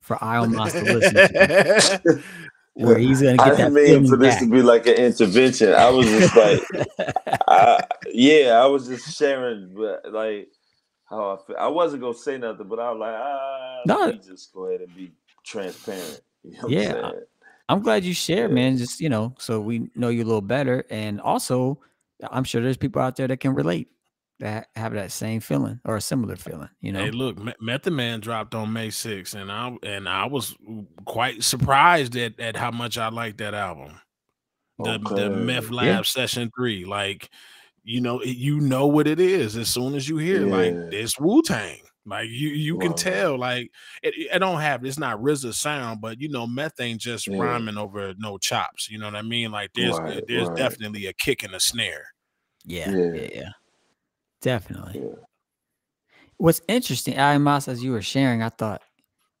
[0.00, 2.22] for Iomos to listen to,
[2.74, 5.72] where he's gonna get that didn't mean for this to be like an intervention.
[5.72, 6.60] I was just like,
[7.48, 10.48] I, yeah, I was just sharing, but like
[11.08, 11.56] how I feel.
[11.58, 13.98] I wasn't gonna say nothing, but I was like, ah, No.
[14.06, 15.12] let me just go ahead and be
[15.44, 16.20] transparent.
[16.42, 17.14] You know Yeah, I'm?
[17.68, 18.54] I'm glad you shared, Yeah.
[18.54, 18.78] man.
[18.78, 21.78] Just you know, so we know you a little better, and also,
[22.30, 23.88] I'm sure there's people out there that can relate
[24.40, 26.68] that have that same feeling or a similar feeling.
[26.80, 30.26] You know, Hey, look, Me- Method Man dropped on May 6th, and I and I
[30.26, 30.56] was
[31.06, 34.00] quite surprised at, at how much I liked that album.
[34.78, 36.02] The the Meth Lab Yeah.
[36.02, 37.30] Session Three, like
[37.82, 41.42] you know, you know what it is as soon as you hear like this Wu
[41.42, 41.78] Tang.
[42.06, 43.70] Like you you can tell, like
[44.02, 47.38] it, it don't have it's not RZA sound, but you know, meth ain't just Yeah.
[47.38, 48.88] rhyming over no chops.
[48.90, 49.52] You know what I mean?
[49.52, 50.56] Like there's Right, there's right.
[50.56, 52.06] definitely a kick and a snare.
[52.64, 53.12] yeah, Yeah.
[53.14, 53.48] yeah, yeah,
[54.40, 55.00] definitely.
[55.02, 55.14] Yeah.
[56.36, 58.82] What's interesting, Iomos, as you were sharing, I thought,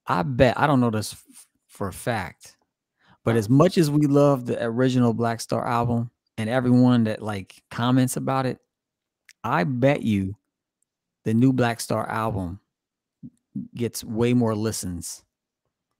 [0.06, 2.56] I bet I don't know this f- for a fact,
[3.24, 7.62] but as much as we love the original Black Star album and everyone that like
[7.70, 8.58] comments about it,
[9.42, 10.36] I bet you
[11.24, 12.60] the new Black Star album
[13.74, 15.24] gets way more listens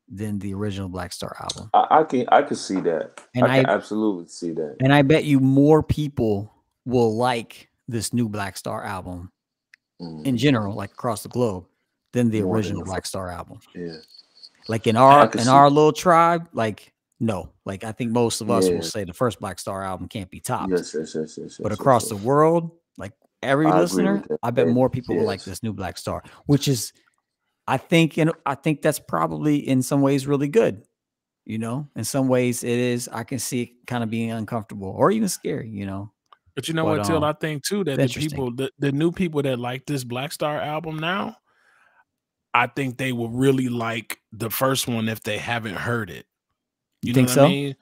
[0.07, 1.71] than the original Black Star album.
[1.73, 3.23] I, I can I can see that.
[3.35, 4.77] And I can I- absolutely see that.
[4.81, 6.53] And I bet you more people
[6.85, 9.31] will like this new Black Star album
[10.01, 11.67] Mm, in general, like across the globe,
[12.15, 13.59] than the More original the Black Star album.
[13.75, 13.97] yeah.
[14.67, 18.67] Like in our in our little tribe, like no, like I think most of us
[18.67, 18.77] Yeah.
[18.77, 20.71] will say the first Black Star album can't be topped.
[20.71, 21.59] Yes, yes, yes, yes.
[21.63, 23.13] but yes, across yes, the world, like
[23.43, 24.25] every I listener.
[24.43, 26.95] I bet more people will like this new Black Star, which is,
[27.67, 30.83] I think, and I think that's probably in some ways really good.
[31.45, 33.07] You know, in some ways it is.
[33.13, 35.69] I can see it kind of being uncomfortable or even scary.
[35.69, 36.13] You know,
[36.55, 37.17] But you know But, what, Till?
[37.19, 40.33] um, I think too that the people, the, the new people that like this Black
[40.33, 41.37] Star album now,
[42.53, 46.27] I think they will really like the first one if they haven't heard it.
[47.03, 47.45] You know think what so?
[47.45, 47.77] I mean?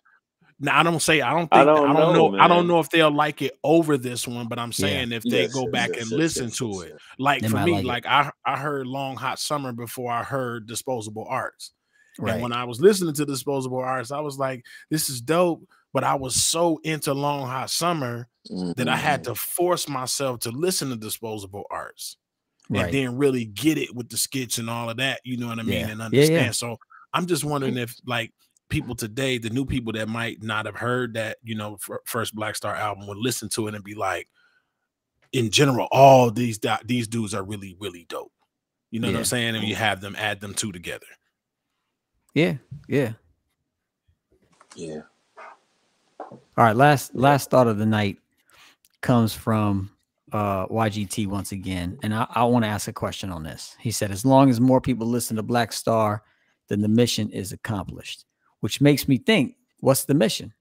[0.60, 2.66] Now I don't say I don't think I I don't, don't know, know, I don't
[2.66, 4.86] know if they'll like it over this one, but I'm Yeah.
[4.86, 6.88] saying if they Yes, go back yes, and yes, listen yes, to yes, it.
[6.90, 6.98] yes.
[7.18, 10.66] Like They for me, like like I I heard Long Hot Summer before I heard
[10.66, 11.72] Disposable Arts.
[12.18, 12.32] right?
[12.34, 15.66] And when I was listening to Disposable Arts, I was like, this is dope.
[15.94, 18.28] But I was so into Long Hot Summer
[18.76, 19.24] that I had Mhm.
[19.24, 22.16] to force myself to listen to Disposable Arts
[22.68, 22.92] and right.
[22.92, 25.20] then really get it with the skits and all of that.
[25.24, 25.80] You know what I mean?
[25.80, 25.88] Yeah.
[25.88, 26.46] And understand.
[26.46, 26.50] yeah.
[26.52, 26.78] So
[27.12, 28.32] I'm just wondering if like
[28.68, 32.54] people today, the new people that might not have heard that, you know, first Black
[32.56, 34.28] Star album would listen to it and be like,
[35.32, 38.32] in general, all these do- these dudes are really, really dope.
[38.90, 39.56] You know what I'm saying?
[39.56, 41.06] And you have them add them two together.
[42.34, 42.56] Yeah,
[42.88, 43.12] yeah.
[44.74, 45.00] Yeah.
[46.20, 48.18] All right, last last thought of the night
[49.00, 49.90] comes from
[50.32, 53.76] uh YGT once again, and I, I want to ask a question on this.
[53.80, 56.22] He said, as long as more people listen to Black Star,
[56.68, 58.24] then the mission is accomplished.
[58.60, 60.52] Which makes me think, what's the mission?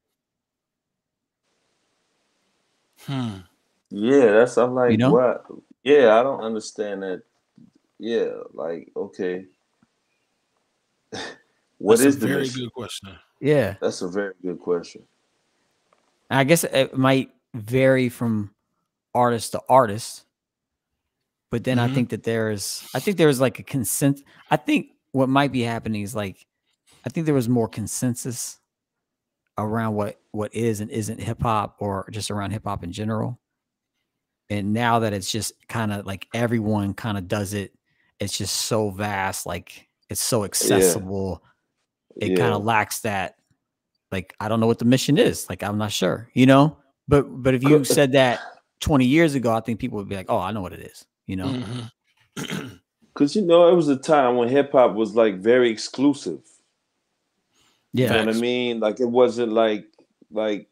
[3.06, 3.38] Hmm.
[3.90, 5.12] Yeah, that's I'm like know?
[5.12, 5.46] what?
[5.84, 7.24] Yeah, I don't understand that.
[8.00, 9.46] Yeah, like okay.
[11.80, 12.62] What That's is a the very mission?
[12.64, 13.10] good question?
[13.40, 15.04] Yeah, That's a very good question.
[16.30, 18.54] I guess it might vary from
[19.14, 20.26] artist to artist,
[21.50, 21.94] but then I Mhm.
[21.96, 24.22] think that there's, I think there's like a consent.
[24.52, 26.46] I think what might be happening is like,
[27.06, 28.60] I think there was more consensus
[29.58, 33.40] around what what is and isn't hip hop, or just around hip hop in general.
[34.50, 37.74] And now that it's just kind of like everyone kind of does it,
[38.20, 41.44] it's just so vast, like it's so accessible.
[42.18, 43.36] It kind of lacks that
[44.12, 45.50] like I don't know what the mission is.
[45.50, 46.78] Like I'm not sure, you know.
[47.08, 48.42] But but if you said that
[48.82, 51.06] 20 years ago, I think people would be like, "Oh, I know what it is,"
[51.28, 51.58] you know.
[51.58, 51.92] Mhm.
[53.16, 56.42] Cause you know it was a time when hip hop was like very exclusive.
[57.94, 58.80] You Yeah, know what I mean?
[58.80, 59.88] Like it wasn't like
[60.32, 60.70] like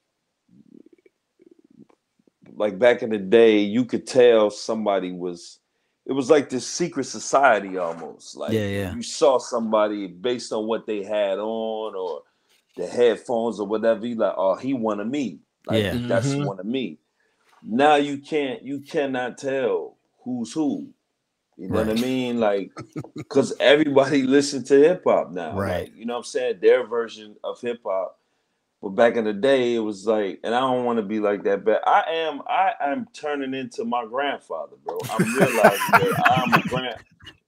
[2.55, 5.59] like back in the day, you could tell somebody was
[6.05, 8.35] it was like this secret society almost.
[8.37, 8.95] Like Yeah, yeah.
[8.95, 12.23] you saw somebody based on what they had on or
[12.77, 15.39] the headphones or whatever, you like, oh, he one of me.
[15.67, 15.99] Like Yeah.
[16.07, 16.45] that's Mhm.
[16.45, 16.99] one of me.
[17.63, 20.89] Now you can't you cannot tell who's who.
[21.57, 22.39] You know what I mean?
[22.39, 22.71] Like,
[23.29, 25.55] because everybody listen to hip hop now.
[25.55, 25.85] Right.
[25.85, 26.59] Like, you know what I'm saying?
[26.61, 28.19] Their version of hip hop.
[28.81, 31.43] But back in the day, it was like, and I don't want to be like
[31.45, 35.07] that, but I am, I am turning into my grandfather, bro.
[35.09, 36.97] I'm realizing that I'm a grand,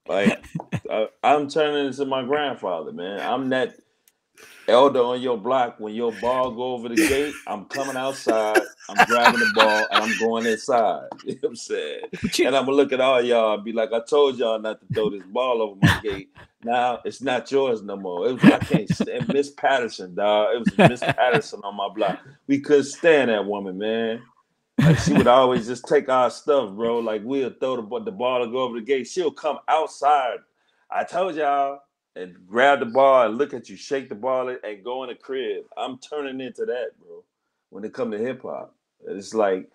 [0.08, 0.42] like,
[0.90, 3.20] I, I'm turning into my grandfather, man.
[3.20, 3.76] I'm that
[4.68, 5.76] elder on your block.
[5.78, 10.04] When your ball go over the gate, I'm coming outside, I'm grabbing the ball, and
[10.04, 11.08] I'm going inside.
[11.24, 12.00] You know what I'm saying?
[12.46, 14.86] And I'm gonna look at all y'all and be like, I told y'all not to
[14.94, 16.30] throw this ball over my gate.
[16.64, 18.28] Now it's not yours no more.
[18.28, 20.54] It was I can't stand Miss Patterson, dog.
[20.54, 22.20] It was Miss Patterson on my block.
[22.46, 24.22] We couldn't stand that woman, man.
[24.78, 26.98] Like she would always just take our stuff, bro.
[26.98, 29.06] Like we'll throw the, the ball to go over the gate.
[29.06, 30.38] She'll come outside.
[30.90, 31.80] I told y'all,
[32.16, 35.14] and grab the ball and look at you, shake the ball and go in the
[35.14, 35.64] crib.
[35.76, 37.22] I'm turning into that, bro.
[37.70, 38.74] When it come to hip hop,
[39.06, 39.70] it's like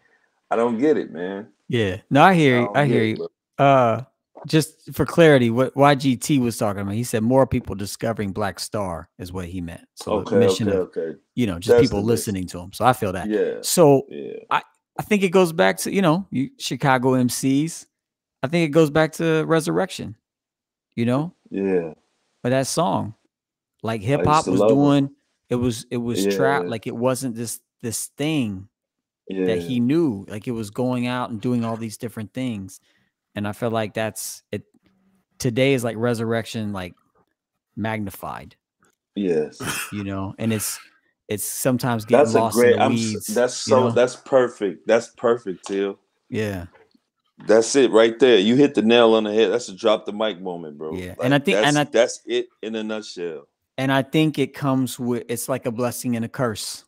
[0.52, 1.48] I don't get it, man.
[1.70, 1.98] yeah.
[2.10, 2.66] No, I hear you.
[2.66, 3.16] don't I hear it, you.
[3.58, 3.66] bro.
[3.66, 4.04] Uh,
[4.46, 9.08] just for clarity, what YGT was talking about, he said more people discovering Black Star
[9.18, 9.86] is what he meant.
[9.96, 11.16] So Okay, okay, of okay.
[11.36, 12.74] you know just That's people listening to him.
[12.74, 13.30] So I feel that.
[13.30, 14.34] Yeah, So yeah.
[15.00, 17.86] I think it goes back to you know you, Chicago MCs.
[18.44, 20.16] I think it goes back to Resurrection.
[20.96, 21.94] You know, Yeah,
[22.44, 23.16] but that song,
[23.82, 24.68] like hip hop was it.
[24.68, 25.10] doing,
[25.50, 26.66] it was it was trap.
[26.66, 28.68] Like it wasn't this this thing
[29.28, 29.46] yeah.
[29.46, 30.26] that he knew.
[30.28, 32.80] Like it was going out and doing all these different things,
[33.34, 34.64] and I feel like that's it.
[35.40, 36.94] Today is like Resurrection, like
[37.76, 38.56] magnified.
[39.16, 39.60] yes.
[39.92, 40.80] You know, and it's
[41.28, 42.74] it's sometimes getting That's a lost great.
[42.74, 42.94] in the I'm.
[42.94, 43.28] weeds.
[43.28, 43.80] That's you so.
[43.86, 43.92] know?
[43.92, 44.86] That's perfect.
[44.88, 45.98] That's perfect, Till.
[46.30, 46.66] yeah.
[47.46, 48.38] That's it right there.
[48.40, 49.52] You hit the nail on the head.
[49.52, 50.94] That's a drop the mic moment, bro.
[50.96, 53.48] Yeah, and I think- that's, and I- that's it in a nutshell.
[53.78, 56.86] and I think it comes with it's like a blessing and a curse.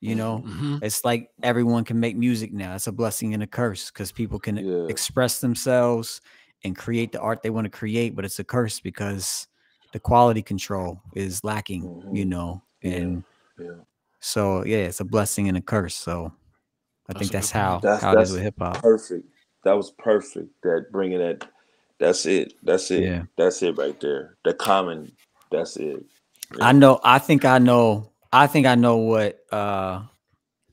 [0.00, 0.82] You know, Mhm.
[0.82, 2.74] it's like everyone can make music now.
[2.74, 4.86] It's a blessing and a curse because people can Yeah.
[4.88, 6.20] express themselves
[6.64, 9.46] and create the art they want to create, but it's a curse because
[9.92, 11.82] the quality control is lacking,
[12.12, 12.28] you Mhm.
[12.28, 12.62] know.
[12.82, 13.24] And
[13.58, 13.80] Yeah.
[14.20, 15.94] so yeah, it's a blessing and a curse.
[15.94, 16.26] So
[17.08, 17.64] I That's think that's good point.
[17.64, 18.82] how That's- how it is with hip hop.
[18.82, 19.24] Perfect.
[19.66, 20.50] That was perfect.
[20.62, 21.44] That bringing that.
[21.98, 22.52] That's it.
[22.62, 23.02] That's it.
[23.02, 23.22] Yeah.
[23.36, 24.36] That's it right there.
[24.44, 25.10] The common.
[25.50, 26.04] That's it.
[26.60, 27.00] I know.
[27.02, 28.12] I think I know.
[28.32, 30.02] I think I know what uh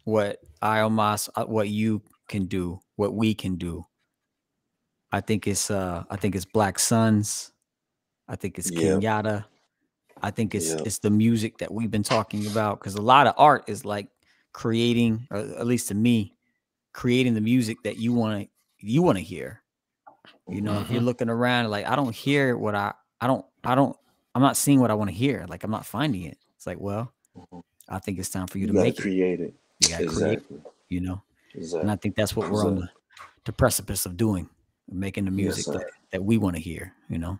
[0.03, 3.83] what Iomos uh, what you can do, what we can do.
[5.11, 7.51] I think it's uh I think it's Black Suns.
[8.27, 8.91] I think it's Yeah.
[8.91, 9.45] Kenyatta.
[10.21, 10.83] I think it's Yeah.
[10.85, 14.09] it's the music that we've been talking about because a lot of art is like
[14.51, 16.35] creating, or at least to me,
[16.93, 18.52] creating the music that you want to
[18.83, 19.61] you want to hear.
[20.47, 21.05] You know, if you're Mm-hmm.
[21.05, 23.95] looking around, like I don't hear what I I don't I don't
[24.35, 25.45] I'm not seeing what I want to hear.
[25.47, 26.37] Like I'm not finding it.
[26.57, 27.63] It's like, well, Mhm.
[27.89, 29.53] I think it's time for you You to make create it.
[29.81, 30.61] You gotta create, Exactly.
[30.89, 31.21] you know.
[31.53, 31.81] Exactly.
[31.81, 32.89] And I think that's what we're on the,
[33.45, 34.49] the precipice of doing,
[34.89, 35.73] making the music sir.
[35.73, 37.39] that, that we want to hear, you know.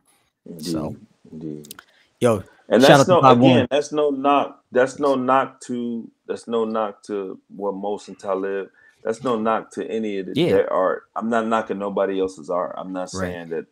[0.60, 0.96] so-
[1.32, 1.58] Indeed.
[1.60, 1.76] Indeed.
[2.20, 3.40] Yo, And that's no again.
[3.40, 3.68] Warren.
[3.70, 4.64] That's no knock.
[4.72, 6.10] That's no knock to.
[6.28, 8.70] That's no knock to what Mos and Talib.
[9.04, 10.52] That's no knock to any of the, Yeah.
[10.54, 11.04] their art.
[11.16, 12.76] I'm not knocking nobody else's art.
[12.78, 13.32] I'm not Right.
[13.32, 13.68] saying that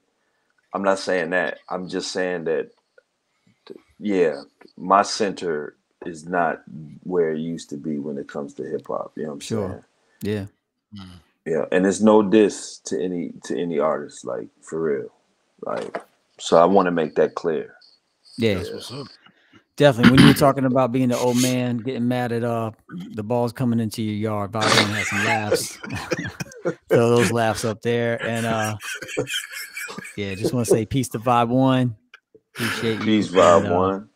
[0.73, 1.59] I'm not saying that.
[1.69, 2.71] I'm just saying that.
[3.99, 4.43] Yeah,
[4.77, 5.75] my center
[6.05, 6.63] is not
[7.03, 9.13] where it used to be when it comes to hip hop.
[9.15, 9.69] You know what I'm Sure.
[9.69, 9.83] saying?
[10.23, 10.45] Yeah.
[11.01, 11.17] Mm-hmm.
[11.45, 15.09] Yeah, and it's no diss to any to any artist, like for real.
[15.61, 16.03] Like,
[16.39, 17.75] so I want to make that clear.
[18.37, 18.55] Yeah.
[18.55, 19.07] That's what's up.
[19.81, 20.11] Definitely.
[20.11, 22.69] When you were talking about being the old man, getting mad at uh
[23.15, 25.77] the balls coming into your yard, Bobby had some laughs.
[26.87, 28.23] Throw those laughs up there.
[28.23, 28.77] And uh
[30.15, 31.95] yeah, just want to say peace to Vibe One.
[32.53, 33.05] Appreciate you.
[33.05, 34.09] Peace, Vibe And, uh, One.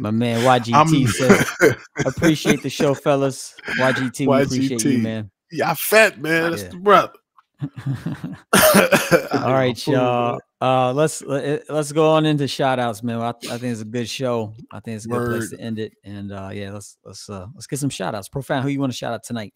[0.00, 3.54] My man YGT I'm- says appreciate the show, fellas.
[3.78, 5.02] YGT, we appreciate you, YGT.
[5.02, 5.30] man.
[5.52, 6.50] Yeah, fat man.
[6.50, 6.68] That's Yeah.
[6.70, 7.12] the brother.
[7.60, 10.40] All right, y'all.
[10.60, 13.20] Uh, let's let, let's go on into shout outs, man.
[13.20, 14.54] I, I think it's a good show.
[14.72, 15.92] I think it's a good place to end it.
[16.04, 18.28] And uh, yeah, let's let's uh, let's get some shout outs.
[18.28, 19.54] Profound, who you want to shout out tonight?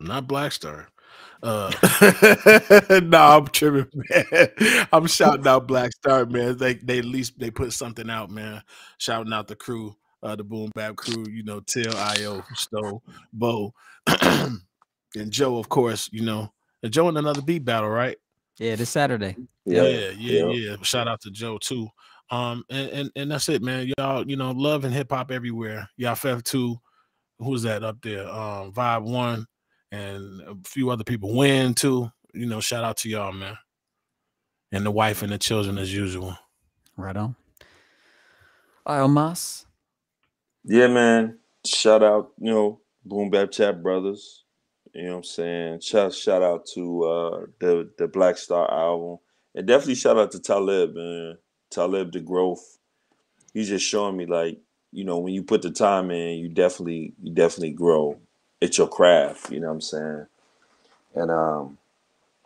[0.00, 0.88] Not Black Star.
[1.42, 1.70] Uh,
[3.02, 4.86] no, I'm tripping, man.
[4.92, 6.56] I'm shouting out Black Star, man.
[6.56, 8.62] They they at least they put something out, man.
[8.98, 11.26] Shouting out the crew, uh, the Boom Bap crew.
[11.28, 13.02] You know, Till, Io, Stowe,
[13.32, 13.74] Bo,
[14.06, 14.60] and
[15.30, 16.08] Joe, of course.
[16.12, 16.53] You know,
[16.88, 18.16] Joe in another beat battle, right?
[18.58, 19.36] Yeah, this Saturday.
[19.64, 20.52] Yeah, Yeah, yeah, yeah.
[20.52, 20.76] yeah.
[20.82, 21.88] Shout out to Joe too.
[22.30, 23.90] Um, and and, and that's it, man.
[23.98, 25.88] Y'all, you know, love and hip hop everywhere.
[25.96, 26.76] Y'all Fef two,
[27.38, 28.28] who's that up there?
[28.28, 29.46] Um, Vibe one,
[29.92, 31.36] and a few other people.
[31.36, 32.10] Win too.
[32.32, 33.56] You know, shout out to y'all, man.
[34.72, 36.36] And the wife and the children as usual.
[36.96, 37.36] Right on.
[38.86, 39.64] All right, Omas.
[40.64, 41.38] Yeah, man.
[41.64, 44.43] Shout out, you know, Boom Bap Chat Brothers.
[44.94, 45.80] You know what I'm saying?
[45.80, 49.18] Shout shout out to uh the the Black Star album.
[49.54, 51.38] And definitely shout out to Talib, man.
[51.70, 52.78] Talib the growth.
[53.52, 54.58] He's just showing me like,
[54.92, 58.18] you know, when you put the time in, you definitely you definitely grow.
[58.60, 60.26] It's your craft, you know what I'm saying?
[61.14, 61.78] And um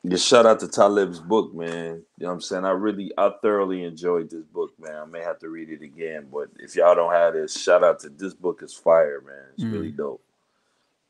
[0.06, 1.96] just shout out to Talib's book, man.
[1.96, 2.64] You know what I'm saying?
[2.64, 4.94] I really, I thoroughly enjoyed this book, man.
[4.96, 7.98] I may have to read it again, but if y'all don't have this, shout out
[8.00, 9.44] to this book is fire, man.
[9.54, 9.72] It's Mm.
[9.72, 10.22] really dope.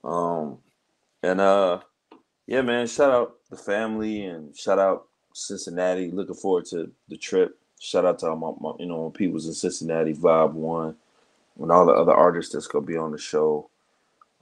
[0.02, 0.58] Um,
[1.28, 1.80] and uh,
[2.46, 2.86] yeah, man.
[2.86, 6.10] Shout out the family and shout out Cincinnati.
[6.10, 7.58] Looking forward to the trip.
[7.78, 10.96] Shout out to all my, my you know people's in Cincinnati, Vibe One,
[11.60, 13.68] and all the other artists that's gonna be on the show.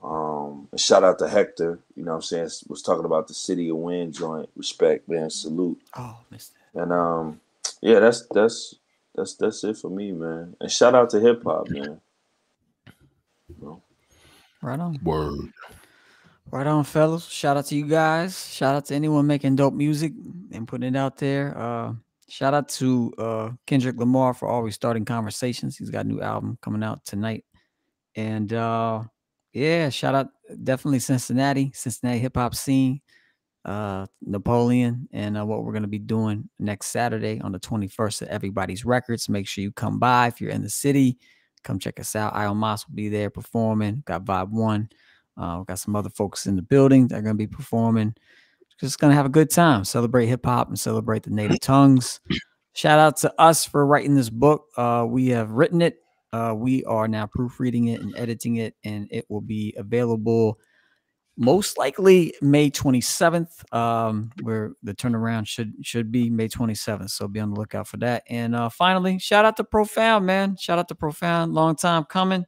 [0.01, 1.79] Um, and shout out to Hector.
[1.95, 2.49] You know what I'm saying?
[2.67, 4.49] Was talking about the City of Wind joint.
[4.55, 5.29] Respect, man.
[5.29, 5.81] Salute.
[5.97, 6.83] Oh, missed that.
[6.83, 7.41] And um,
[7.81, 8.75] yeah, that's that's
[9.13, 10.55] that's that's it for me, man.
[10.61, 11.99] And shout out to hip hop, man.
[14.61, 14.97] Right on.
[15.03, 15.51] Word.
[16.49, 17.27] Right on, fellas.
[17.27, 18.49] Shout out to you guys.
[18.53, 20.13] Shout out to anyone making dope music
[20.53, 21.57] and putting it out there.
[21.57, 21.93] Uh,
[22.29, 25.77] shout out to uh, Kendrick Lamar for always starting conversations.
[25.77, 27.43] He's got a new album coming out tonight.
[28.15, 29.03] And uh,
[29.51, 30.27] yeah, shout out
[30.63, 33.01] definitely Cincinnati, Cincinnati hip hop scene,
[33.65, 38.21] uh, Napoleon, and uh, what we're going to be doing next Saturday on the 21st
[38.21, 39.27] at Everybody's Records.
[39.27, 41.17] Make sure you come by if you're in the city.
[41.65, 42.35] Come check us out.
[42.35, 44.03] Iomos will be there performing.
[44.05, 44.87] Got Vibe One.
[45.37, 48.15] Uh, we've got some other folks in the building that are going to be performing.
[48.79, 52.19] Just going to have a good time, celebrate hip hop and celebrate the native tongues.
[52.73, 54.65] Shout out to us for writing this book.
[54.77, 55.97] Uh, we have written it.
[56.31, 60.59] Uh, we are now proofreading it and editing it, and it will be available
[61.37, 63.73] most likely May 27th.
[63.73, 67.09] Um, where the turnaround should should be May 27th.
[67.11, 68.23] So be on the lookout for that.
[68.29, 70.57] And uh, finally, shout out to Profound, man.
[70.57, 71.53] Shout out to Profound.
[71.53, 72.45] Long time coming.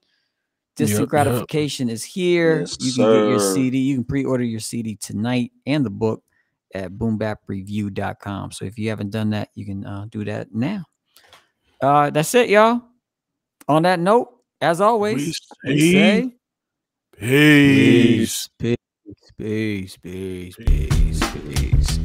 [0.75, 1.09] Distant Yep, yep.
[1.09, 2.61] gratification is here.
[2.61, 3.39] Yes, you can get your.
[3.53, 3.77] CD.
[3.79, 6.23] You can pre-order your CD tonight and the book
[6.73, 8.51] at boombapreview.com.
[8.51, 10.83] So if you haven't done that, you can uh, do that now.
[11.81, 12.81] Uh, that's it, y'all.
[13.67, 14.29] On that note,
[14.61, 16.35] as always, We we say
[17.17, 18.47] Peace.
[18.57, 18.77] peace,
[19.37, 21.99] peace, peace, peace, peace.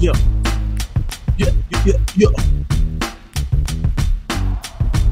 [0.00, 0.12] Yeah.
[0.12, 0.33] Yeah, yeah,
[1.84, 2.83] yeah, yeah.